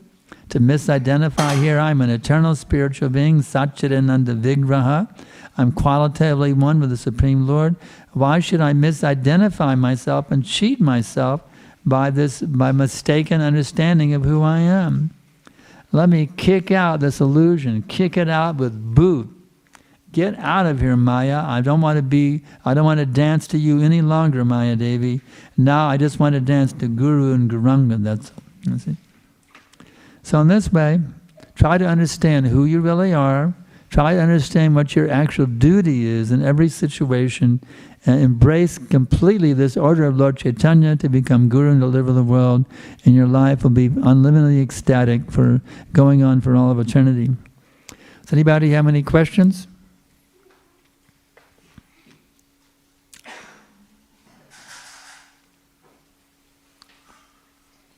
[0.50, 1.80] to misidentify here.
[1.80, 5.14] I'm an eternal spiritual being, Satchidananda Vigraha.
[5.58, 7.76] I'm qualitatively one with the Supreme Lord.
[8.18, 11.41] Why should I misidentify myself and cheat myself
[11.86, 15.11] by this by mistaken understanding of who I am?
[15.91, 19.34] Let me kick out this illusion, kick it out with boot.
[20.11, 21.43] Get out of here, Maya.
[21.45, 24.76] I don't want to be, I don't want to dance to you any longer, Maya
[24.76, 25.22] Devi.
[25.57, 28.01] Now I just want to dance to Guru and Gauranga.
[28.01, 28.32] That's
[28.65, 28.97] you see.
[30.24, 31.01] So in this way,
[31.55, 33.53] try to understand who you really are.
[33.89, 37.61] Try to understand what your actual duty is in every situation
[38.06, 42.66] embrace completely this order of Lord Chaitanya to become Guru and deliver the world,
[43.04, 45.62] and your life will be unlimitedly ecstatic for
[45.93, 47.30] going on for all of eternity.
[48.22, 49.68] Does anybody have any questions?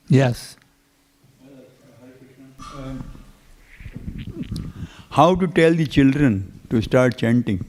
[0.08, 0.56] Yes.
[5.10, 7.64] How to tell the children to start chanting?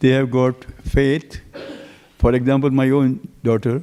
[0.00, 1.40] They have got faith.
[2.18, 3.82] For example, my own daughter,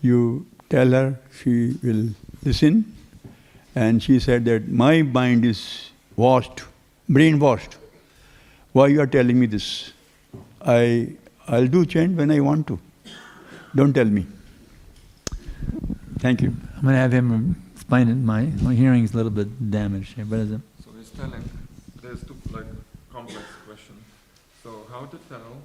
[0.00, 2.08] you tell her, she will
[2.44, 2.94] listen,
[3.74, 6.62] and she said that my mind is washed,
[7.08, 7.76] brainwashed.
[8.72, 9.92] Why you are telling me this?
[10.64, 11.16] I
[11.48, 12.78] I'll do chant when I want to.
[13.74, 14.26] Don't tell me.
[16.18, 16.54] Thank you.
[16.76, 18.14] I'm going to have him explain it.
[18.14, 20.24] My, my hearing is a little bit damaged here.
[20.24, 20.60] What is it?
[20.84, 21.42] So he's telling,
[22.00, 22.66] there's two like
[23.12, 23.98] complex questions.
[24.62, 25.56] So how to tell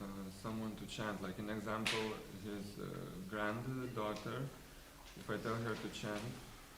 [0.00, 0.04] uh,
[0.42, 1.22] someone to chant?
[1.22, 2.00] Like an example,
[2.42, 2.86] his uh,
[3.28, 4.40] granddaughter,
[5.20, 6.20] if I tell her to chant,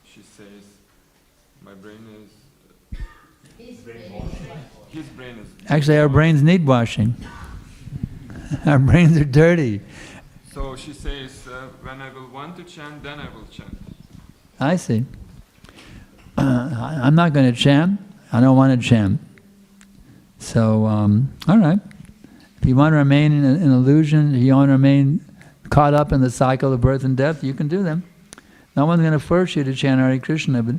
[0.03, 0.63] she says,
[1.63, 2.97] my brain is,
[3.57, 5.47] his brain is.
[5.69, 7.15] Actually, our brains need washing.
[8.65, 9.79] Our brains are dirty.
[10.51, 13.77] So she says, uh, when I will want to chant, then I will chant.
[14.59, 15.05] I see.
[16.37, 17.99] Uh, I'm not going to chant.
[18.31, 19.19] I don't want to chant.
[20.39, 21.79] So, um, all right.
[22.61, 25.23] If you want to remain in an illusion, if you want to remain
[25.69, 28.03] caught up in the cycle of birth and death, you can do them.
[28.75, 30.75] No one's going to force you to chant Hare Krishna, but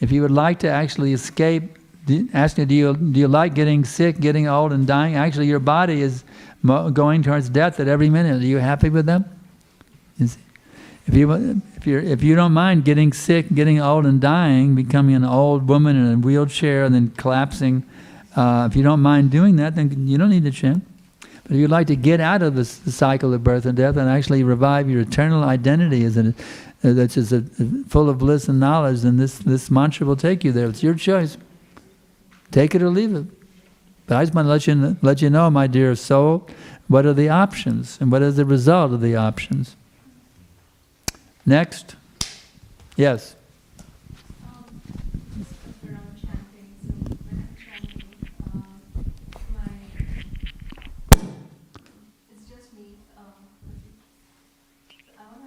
[0.00, 1.62] if you would like to actually escape,
[2.32, 5.16] ask you, do you, do you like getting sick, getting old, and dying?
[5.16, 6.24] Actually, your body is
[6.64, 8.42] going towards death at every minute.
[8.42, 9.24] Are you happy with them?
[11.06, 15.14] If you if you if you don't mind getting sick, getting old, and dying, becoming
[15.14, 17.84] an old woman in a wheelchair and then collapsing,
[18.36, 20.84] uh, if you don't mind doing that, then you don't need to chant.
[21.44, 23.96] But if you'd like to get out of this, the cycle of birth and death
[23.96, 26.32] and actually revive your eternal identity as a, uh,
[26.94, 30.42] that's just a, a, full of bliss and knowledge, then this, this mantra will take
[30.42, 30.68] you there.
[30.68, 31.36] It's your choice.
[32.50, 33.26] Take it or leave it.
[34.06, 36.48] But I just want to let you, let you know, my dear soul,
[36.88, 39.76] what are the options and what is the result of the options.
[41.46, 41.96] Next.
[42.96, 43.36] Yes.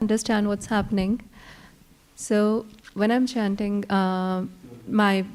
[0.01, 1.21] Understand what's happening.
[2.15, 4.45] So when I'm chanting, uh,
[4.87, 5.25] my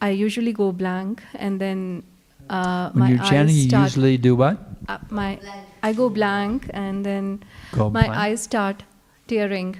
[0.00, 2.02] I usually go blank, and then
[2.50, 4.58] uh, when my you're chanting, eyes start, you usually do what?
[4.88, 5.40] Uh, my
[5.82, 7.42] I go blank, and then
[7.72, 8.16] Go my blank.
[8.16, 8.82] eyes start
[9.28, 9.76] tearing.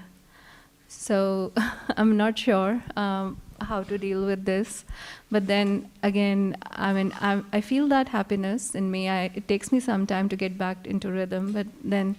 [0.88, 1.52] So
[1.96, 4.84] I'm not sure um, how to deal with this.
[5.30, 9.08] But then again, I mean, I, I feel that happiness in me.
[9.08, 12.16] I, it takes me some time to get back into rhythm, but then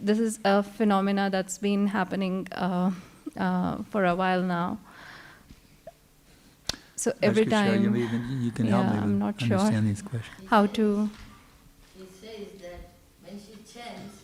[0.00, 2.90] this is a phenomena that's been happening uh,
[3.36, 4.78] uh, for a while now.
[6.96, 9.40] So every Ask Krishna, time, you can, you can help Yeah, me I'm with not
[9.40, 9.80] sure.
[9.80, 10.36] these questions.
[10.46, 11.10] how to
[11.98, 12.80] She says that
[13.24, 14.22] when she chants,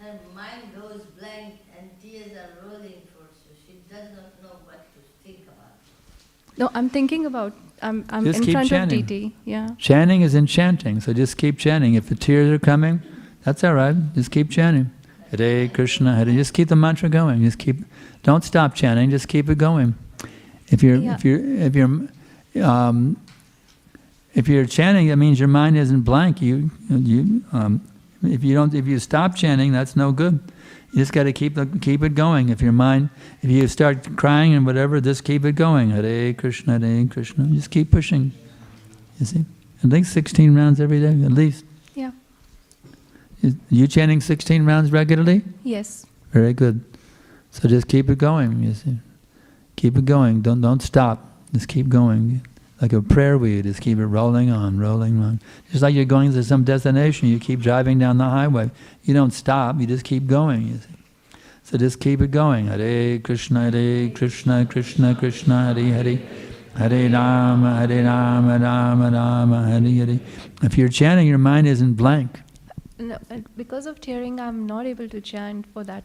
[0.00, 3.54] her mind goes blank and tears are rolling for her.
[3.66, 5.72] She does not know what to think about.
[6.58, 7.54] no, I'm thinking about.
[7.80, 9.00] I'm I'm Just in keep front chanting.
[9.00, 9.32] of DT.
[9.46, 9.68] Yeah.
[9.78, 11.94] Chanting is enchanting, so just keep chanting.
[11.94, 13.00] If the tears are coming,
[13.44, 13.96] that's all right.
[14.14, 14.90] Just keep chanting.
[15.30, 16.24] Hare Krishna, Hare.
[16.26, 17.42] Just keep the mantra going.
[17.42, 17.76] Just keep.
[18.22, 19.10] Don't stop chanting.
[19.10, 19.94] Just keep it going.
[20.68, 21.14] If you're Yeah.
[21.14, 23.16] if you're if you're um,
[24.34, 26.40] if you're chanting, that means your mind isn't blank.
[26.42, 27.80] You you um,
[28.22, 30.40] if you don't if you stop chanting, that's no good.
[30.92, 32.48] You just got to keep the, keep it going.
[32.48, 33.10] If your mind,
[33.42, 35.90] if you start crying and whatever, just keep it going.
[35.90, 37.44] Hare Krishna, Hare Krishna.
[37.48, 38.32] Just keep pushing.
[39.20, 39.44] You see,
[39.84, 41.64] at least sixteen rounds every day, at least.
[43.42, 45.42] Is- You chanting sixteen rounds regularly?
[45.64, 46.06] Yes.
[46.32, 46.84] Very good.
[47.50, 48.62] So just keep it going.
[48.62, 48.98] You see,
[49.76, 50.42] keep it going.
[50.42, 51.24] Don't don't stop.
[51.52, 52.42] Just keep going.
[52.80, 55.40] Like a prayer wheel, just keep it rolling on, rolling on.
[55.70, 58.70] Just like you're going to some destination, you keep driving down the highway.
[59.02, 59.80] You don't stop.
[59.80, 60.68] You just keep going.
[60.68, 61.38] You see.
[61.64, 62.68] So just keep it going.
[62.68, 66.18] Hare Krishna, Hare Krishna, Krishna Krishna, Hare Hare.
[66.76, 70.20] Hare Rama, Hare Rama, Rama Rama, Hare Hare.
[70.62, 72.40] If you're chanting, your mind isn't blank.
[72.98, 76.04] No, and because of tearing, I'm not able to chant for that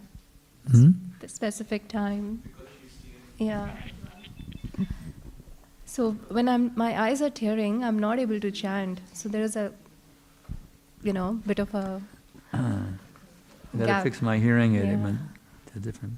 [0.72, 0.92] Hmm?
[1.20, 2.44] the specific time.
[3.38, 3.70] Yeah.
[5.86, 9.02] So when I'm my eyes are tearing, I'm not able to chant.
[9.14, 9.72] So there's a,
[11.04, 12.02] you know, bit of a.
[12.54, 12.60] I
[13.78, 14.04] gotta Gap.
[14.04, 14.84] fix my hearing aid.
[14.86, 15.04] It Yeah.
[15.04, 15.20] went
[15.68, 16.18] to a different.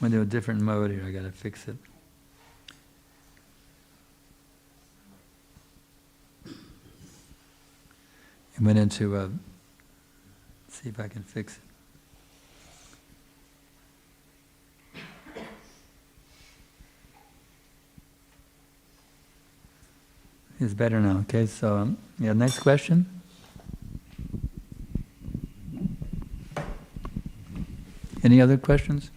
[0.00, 1.04] Went to a different mode here.
[1.04, 1.76] I gotta fix it.
[8.58, 9.30] It went into a.
[10.68, 11.58] See if I can fix
[15.36, 15.42] it.
[20.60, 21.18] It's better now.
[21.20, 22.32] Okay, so um, yeah.
[22.32, 23.06] Next question.
[28.24, 29.12] Any other questions?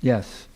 [0.00, 0.48] Yes.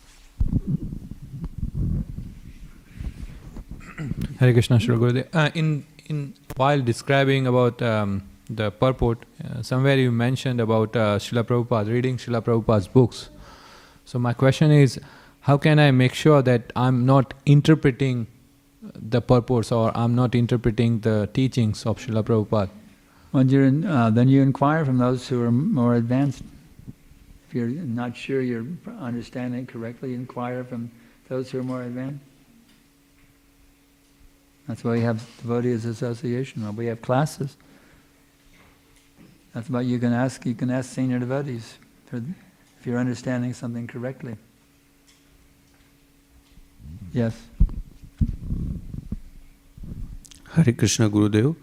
[4.41, 5.23] Hare Krishna, Shri.
[5.33, 11.19] Uh, in in while describing about um, the purport, uh, somewhere you mentioned about uh,
[11.19, 13.29] Srila Prabhupada reading Srila Prabhupada's books.
[14.03, 14.99] So my question is,
[15.41, 18.25] how can I make sure that I'm not interpreting
[18.95, 22.71] the purports or I'm not interpreting the teachings of Srila Prabhupada?
[23.29, 26.41] When in, uh, then you inquire from those who are more advanced.
[27.47, 28.65] If you're not sure you're
[28.99, 30.89] understanding correctly, inquire from
[31.29, 32.30] those who are more advanced.
[34.67, 36.63] That's why we have devotees association.
[36.63, 37.57] Well, we have classes.
[39.53, 40.45] That's why you can ask.
[40.45, 44.37] You can ask senior devotees for, if you're understanding something correctly.
[47.13, 47.35] Yes.
[50.53, 51.55] Hare Krishna Gurudev,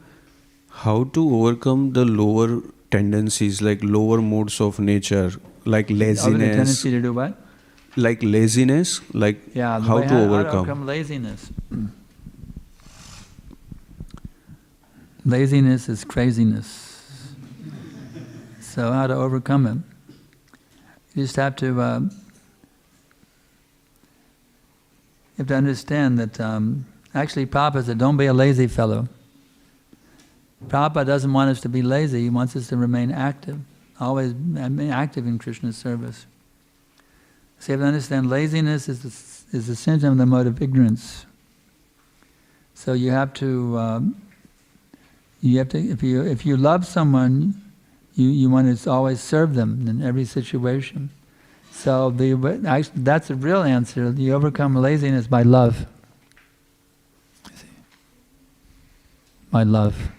[0.70, 5.30] how to overcome the lower tendencies like lower modes of nature
[5.66, 7.36] like laziness tendency to do what?
[7.96, 9.80] like laziness like Yeah.
[9.80, 11.50] how to How overcome overcome laziness.
[15.28, 17.02] Laziness is craziness.
[18.60, 19.78] So how to overcome it?
[21.14, 21.80] You just have to.
[21.80, 22.00] Uh,
[25.36, 29.08] you have to understand that um, actually Prabhupada said, "Don't be a lazy fellow."
[30.66, 32.22] Prabhupada doesn't want us to be lazy.
[32.22, 33.60] He wants us to remain active,
[34.00, 34.34] always
[34.90, 36.26] active in Krishna's service.
[37.60, 40.60] So you have to understand laziness is the, is a symptom of the mode of
[40.60, 41.26] ignorance.
[42.74, 44.22] So you have to, um,
[45.40, 47.54] you have to, if you, if you love someone,
[48.14, 51.10] you, you want to always serve them in every situation.
[51.70, 54.10] So the, actually, that's the real answer.
[54.10, 55.86] You overcome laziness by love.
[59.50, 60.10] By love.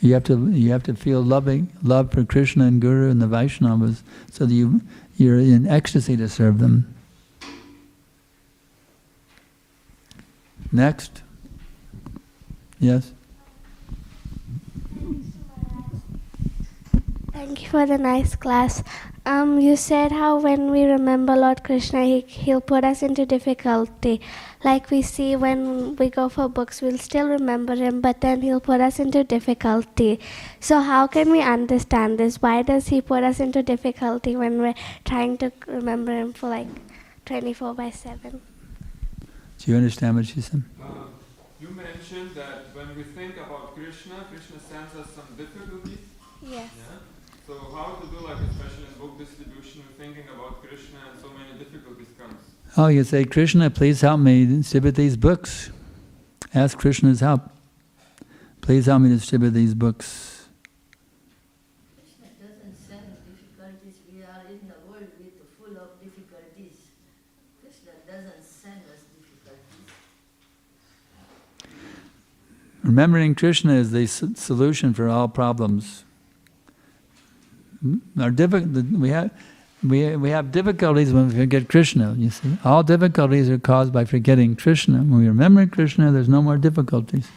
[0.00, 3.26] You have to you have to feel loving love for Krishna and Guru and the
[3.26, 4.82] Vaishnavas, so that you
[5.16, 6.94] you're in ecstasy to serve them.
[10.70, 11.22] Next.
[12.78, 13.12] Yes.
[17.34, 18.84] Thank you for the nice class.
[19.26, 24.20] Um, you said how when we remember Lord Krishna, he, He'll put us into difficulty.
[24.62, 28.60] Like we see when we go for books, we'll still remember Him, but then He'll
[28.60, 30.20] put us into difficulty.
[30.60, 32.40] So, how can we understand this?
[32.40, 34.74] Why does He put us into difficulty when we're
[35.04, 36.68] trying to remember Him for like
[37.26, 38.40] 24 by 7?
[39.58, 40.62] Do you understand what she said?
[40.80, 40.86] Uh,
[41.60, 45.83] you mentioned that when we think about Krishna, Krishna sends us some difficulties.
[47.48, 47.56] Yes.
[47.56, 47.64] Yeah.
[47.68, 51.28] So how to do like especially in book distribution, we're thinking about Krishna and so
[51.28, 52.40] many difficulties comes.
[52.76, 55.70] Oh, you say, Krishna, please help me distribute these books.
[56.54, 57.50] Ask Krishna's help.
[58.60, 60.48] Please help me distribute these books.
[61.96, 63.94] Krishna doesn't send difficulties.
[64.10, 66.76] We are in the world with full of difficulties.
[67.60, 69.92] Krishna doesn't send us difficulties.
[72.82, 76.03] Remembering Krishna is the solution for all problems.
[77.84, 77.98] Hmm?
[78.18, 79.30] Our diffi- we have
[79.82, 82.14] we, we have difficulties when we forget Krishna.
[82.16, 84.98] You see, all difficulties are caused by forgetting Krishna.
[84.98, 87.28] When we remember Krishna, there's no more difficulties.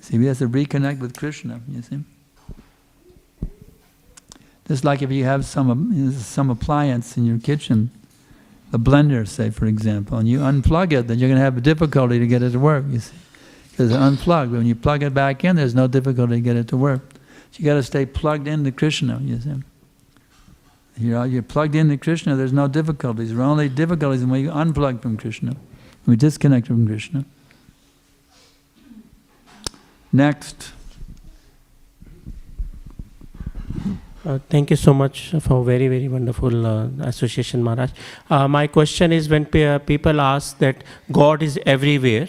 [0.00, 1.60] See, we have to reconnect with Krishna.
[1.68, 1.98] You see,
[4.68, 7.90] just like if you have some some appliance in your kitchen,
[8.72, 11.60] a blender, say for example, and you unplug it, then you're going to have a
[11.60, 12.84] difficulty to get it to work.
[12.88, 13.16] You see,
[13.72, 14.52] because it's unplugged.
[14.52, 17.02] When you plug it back in, there's no difficulty to get it to work.
[17.52, 19.54] So you got to stay plugged into Krishna, you see.
[20.98, 23.30] You know, you're plugged into Krishna, there's no difficulties.
[23.30, 27.24] There are only difficulties when you unplug from Krishna, when we disconnect from Krishna.
[30.12, 30.72] Next.
[34.22, 37.90] Uh, thank you so much for very very wonderful uh, association maharaj
[38.28, 42.28] uh, my question is when pe- people ask that god is everywhere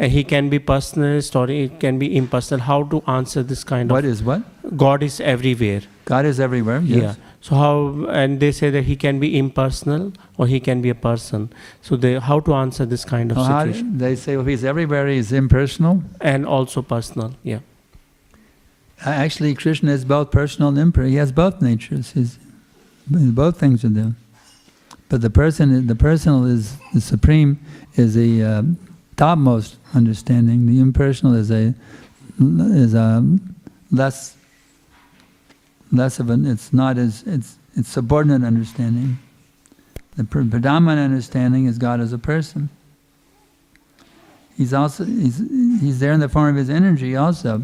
[0.00, 2.64] and He can be personal or it can be impersonal.
[2.64, 4.42] How to answer this kind What of is what?
[4.76, 5.82] God is everywhere?
[6.06, 6.80] God is everywhere.
[6.80, 7.02] Yes.
[7.02, 7.14] Yeah.
[7.42, 10.94] So how and they say that He can be impersonal or He can be a
[10.94, 11.52] person.
[11.82, 15.32] So they how to answer this kind of situation they say, well, he's everywhere, he's
[15.32, 16.02] impersonal.
[16.20, 17.34] and also personal.
[17.42, 17.60] Yeah.
[19.04, 21.10] Actually, Krishna is both personal and impersonal.
[21.10, 22.12] He has both natures.
[22.12, 22.38] He's,
[23.08, 24.14] both things are there.
[25.08, 27.58] But the person, the personal is the supreme,
[27.96, 28.62] is the uh,
[29.20, 30.64] topmost understanding.
[30.64, 31.74] The impersonal is a
[32.40, 33.22] is a
[33.90, 34.34] less
[35.92, 36.46] less of an.
[36.46, 39.18] It's not as it's it's subordinate understanding.
[40.16, 42.70] The pre- predominant understanding is God as a person.
[44.56, 45.36] He's also he's
[45.80, 47.62] he's there in the form of his energy also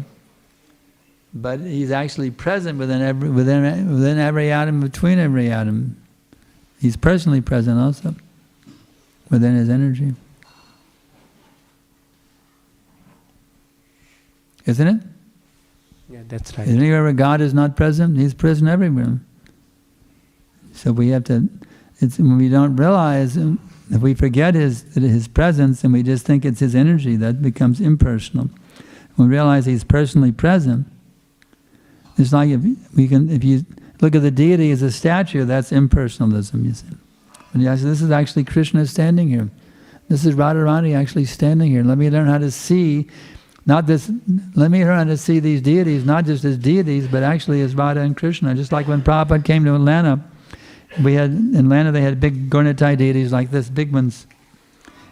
[1.33, 5.97] but he's actually present within every within within every atom between every atom
[6.79, 8.15] he's personally present also
[9.29, 10.15] within his energy
[14.67, 15.01] isn't it
[16.09, 16.67] Yeah, that's right.
[16.67, 19.19] anywhere where god is not present he's present everywhere
[20.73, 21.49] so we have to
[21.99, 23.59] it's when we don't realize um,
[23.89, 27.79] if we forget his his presence and we just think it's his energy that becomes
[27.81, 28.49] impersonal
[29.15, 30.85] when we realize he's personally present
[32.17, 32.61] it's like if
[32.95, 33.65] we can, if you
[34.01, 36.65] look at the deity as a statue, that's impersonalism.
[36.65, 36.85] You see,
[37.55, 39.49] you say, this is actually Krishna standing here.
[40.09, 41.83] This is Radharani actually standing here.
[41.83, 43.07] Let me learn how to see,
[43.67, 44.09] not this.
[44.55, 47.99] Let me learn to see these deities not just as deities, but actually as Radha
[47.99, 48.55] and Krishna.
[48.55, 50.23] Just like when Prabhupada came to Atlanta,
[51.03, 54.25] we had in Atlanta they had big Gaura-Nitai deities like this, big ones.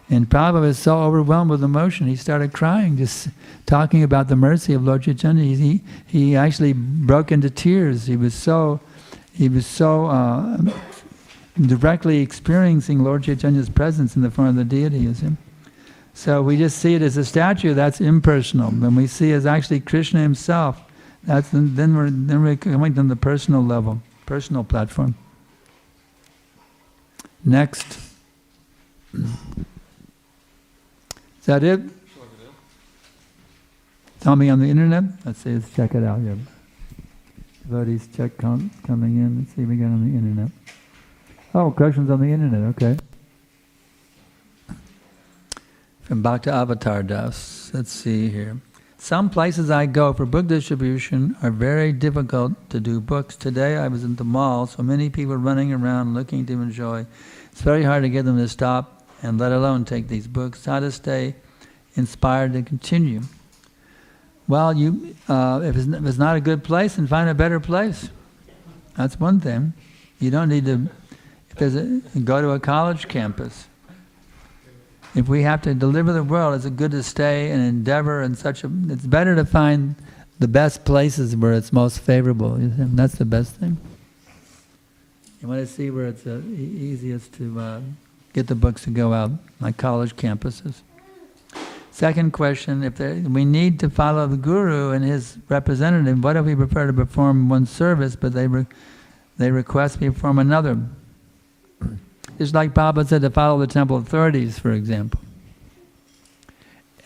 [0.08, 3.28] And Prabhupada was so overwhelmed with emotion, he started crying, just
[3.66, 5.42] talking about the mercy of Lord Chaitanya.
[5.42, 8.06] He, he actually broke into tears.
[8.06, 8.80] He was so,
[9.34, 10.58] he was so uh,
[11.60, 14.98] directly experiencing Lord Chaitanya's presence in the form of the deity.
[14.98, 15.36] You see?
[16.16, 17.74] So we just see it as a statue.
[17.74, 18.70] That's impersonal.
[18.70, 20.80] When we see it as actually Krishna Himself,
[21.24, 25.14] that's then we're then we're coming to the personal level, personal platform.
[27.44, 27.98] Next.
[29.12, 29.26] Is
[31.44, 31.82] that it?
[34.20, 35.04] Tell me on the internet.
[35.26, 35.52] Let's see.
[35.52, 36.38] Let's check it out here.
[37.68, 39.40] Devotees check com- coming in.
[39.40, 40.50] Let's see if we got on the internet.
[41.54, 42.74] Oh, questions on the internet.
[42.74, 42.96] Okay.
[46.06, 47.72] From Bhakta Avatar Das.
[47.74, 48.60] Let's see here.
[48.96, 53.34] Some places I go for book distribution are very difficult to do books.
[53.34, 57.06] Today I was in the mall, so many people running around looking to enjoy.
[57.50, 60.64] It's very hard to get them to stop and let alone take these books.
[60.64, 61.34] How to stay
[61.96, 63.22] inspired to continue.
[64.46, 67.58] Well, you, uh, if, it's, if it's not a good place, then find a better
[67.58, 68.10] place.
[68.96, 69.72] That's one thing.
[70.20, 70.88] You don't need to.
[71.50, 73.66] If there's a, go to a college campus.
[75.16, 78.64] If we have to deliver the world, it's good to stay and endeavor in such
[78.64, 78.70] a.
[78.88, 79.96] It's better to find
[80.38, 82.56] the best places where it's most favorable.
[82.58, 83.78] That's the best thing.
[85.40, 87.80] You want to see where it's uh, easiest to uh,
[88.34, 90.82] get the books to go out, like college campuses.
[91.90, 96.44] Second question, if there, we need to follow the guru and his representative, what if
[96.44, 98.66] we prefer to perform one service, but they, re,
[99.38, 100.78] they request we perform another?
[102.38, 105.20] It's like Baba said to follow the temple authorities, for example.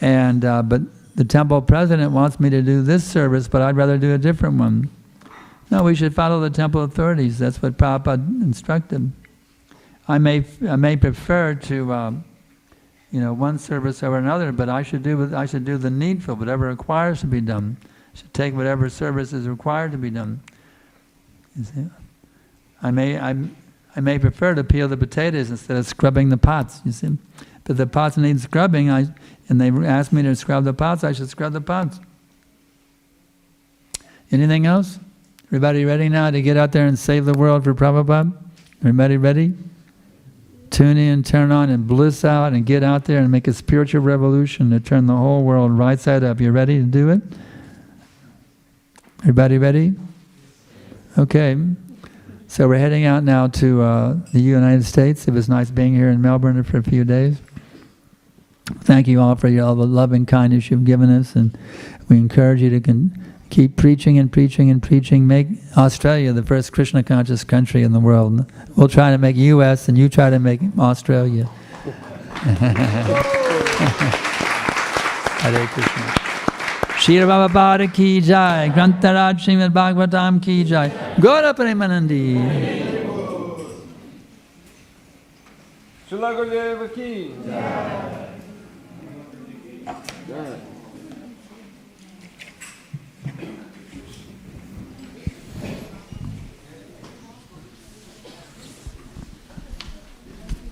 [0.00, 0.82] And, uh, but
[1.14, 4.58] the temple president wants me to do this service, but I'd rather do a different
[4.58, 4.90] one.
[5.70, 7.38] No, we should follow the temple authorities.
[7.38, 9.12] That's what Prabhupada instructed.
[10.08, 12.24] I may, I may prefer to, um,
[13.12, 16.34] you know, one service over another, but I should do, I should do the needful,
[16.34, 17.76] whatever requires to be done.
[17.82, 20.40] I should take whatever service is required to be done.
[22.82, 23.36] I may, I,
[23.97, 27.18] I may prefer to peel the potatoes instead of scrubbing the pots, you see.
[27.64, 29.07] But the pots need scrubbing, I,
[29.49, 32.01] and they ask me to scrub the pots, I should scrub the pots.
[34.30, 34.99] Anything else?
[35.47, 38.32] Everybody ready now to get out there and save the world for Prabhupada?
[38.80, 39.55] Everybody ready?
[40.70, 44.03] Tune in, turn on, and bliss out, and get out there and make a spiritual
[44.03, 46.41] revolution to turn the whole world right side up.
[46.41, 47.20] You ready to do it?
[49.22, 49.95] Everybody ready?
[51.18, 51.57] Okay.
[52.51, 55.28] So we're heading out now to uh, the United States.
[55.28, 57.40] It was nice being here in Melbourne for a few days.
[58.80, 61.57] Thank you all for your, all the love and kindness you've given us, and
[62.09, 63.16] we encourage you to con-
[63.51, 65.28] keep preaching and preaching and preaching.
[65.28, 65.46] Make
[65.76, 68.51] Australia the first Krishna conscious country in the world.
[68.76, 69.86] We'll try to make U.S.
[69.88, 71.44] and you try to make Australia.
[75.38, 75.89] Hare Krishna.
[77.01, 82.36] Shira Prabhupada ki jai, Grantaraj Srimad Bhagavatam ki jai, Gaura Premanandi.
[86.11, 87.30] Shila Gurudeva ki.
[90.28, 90.69] Jai.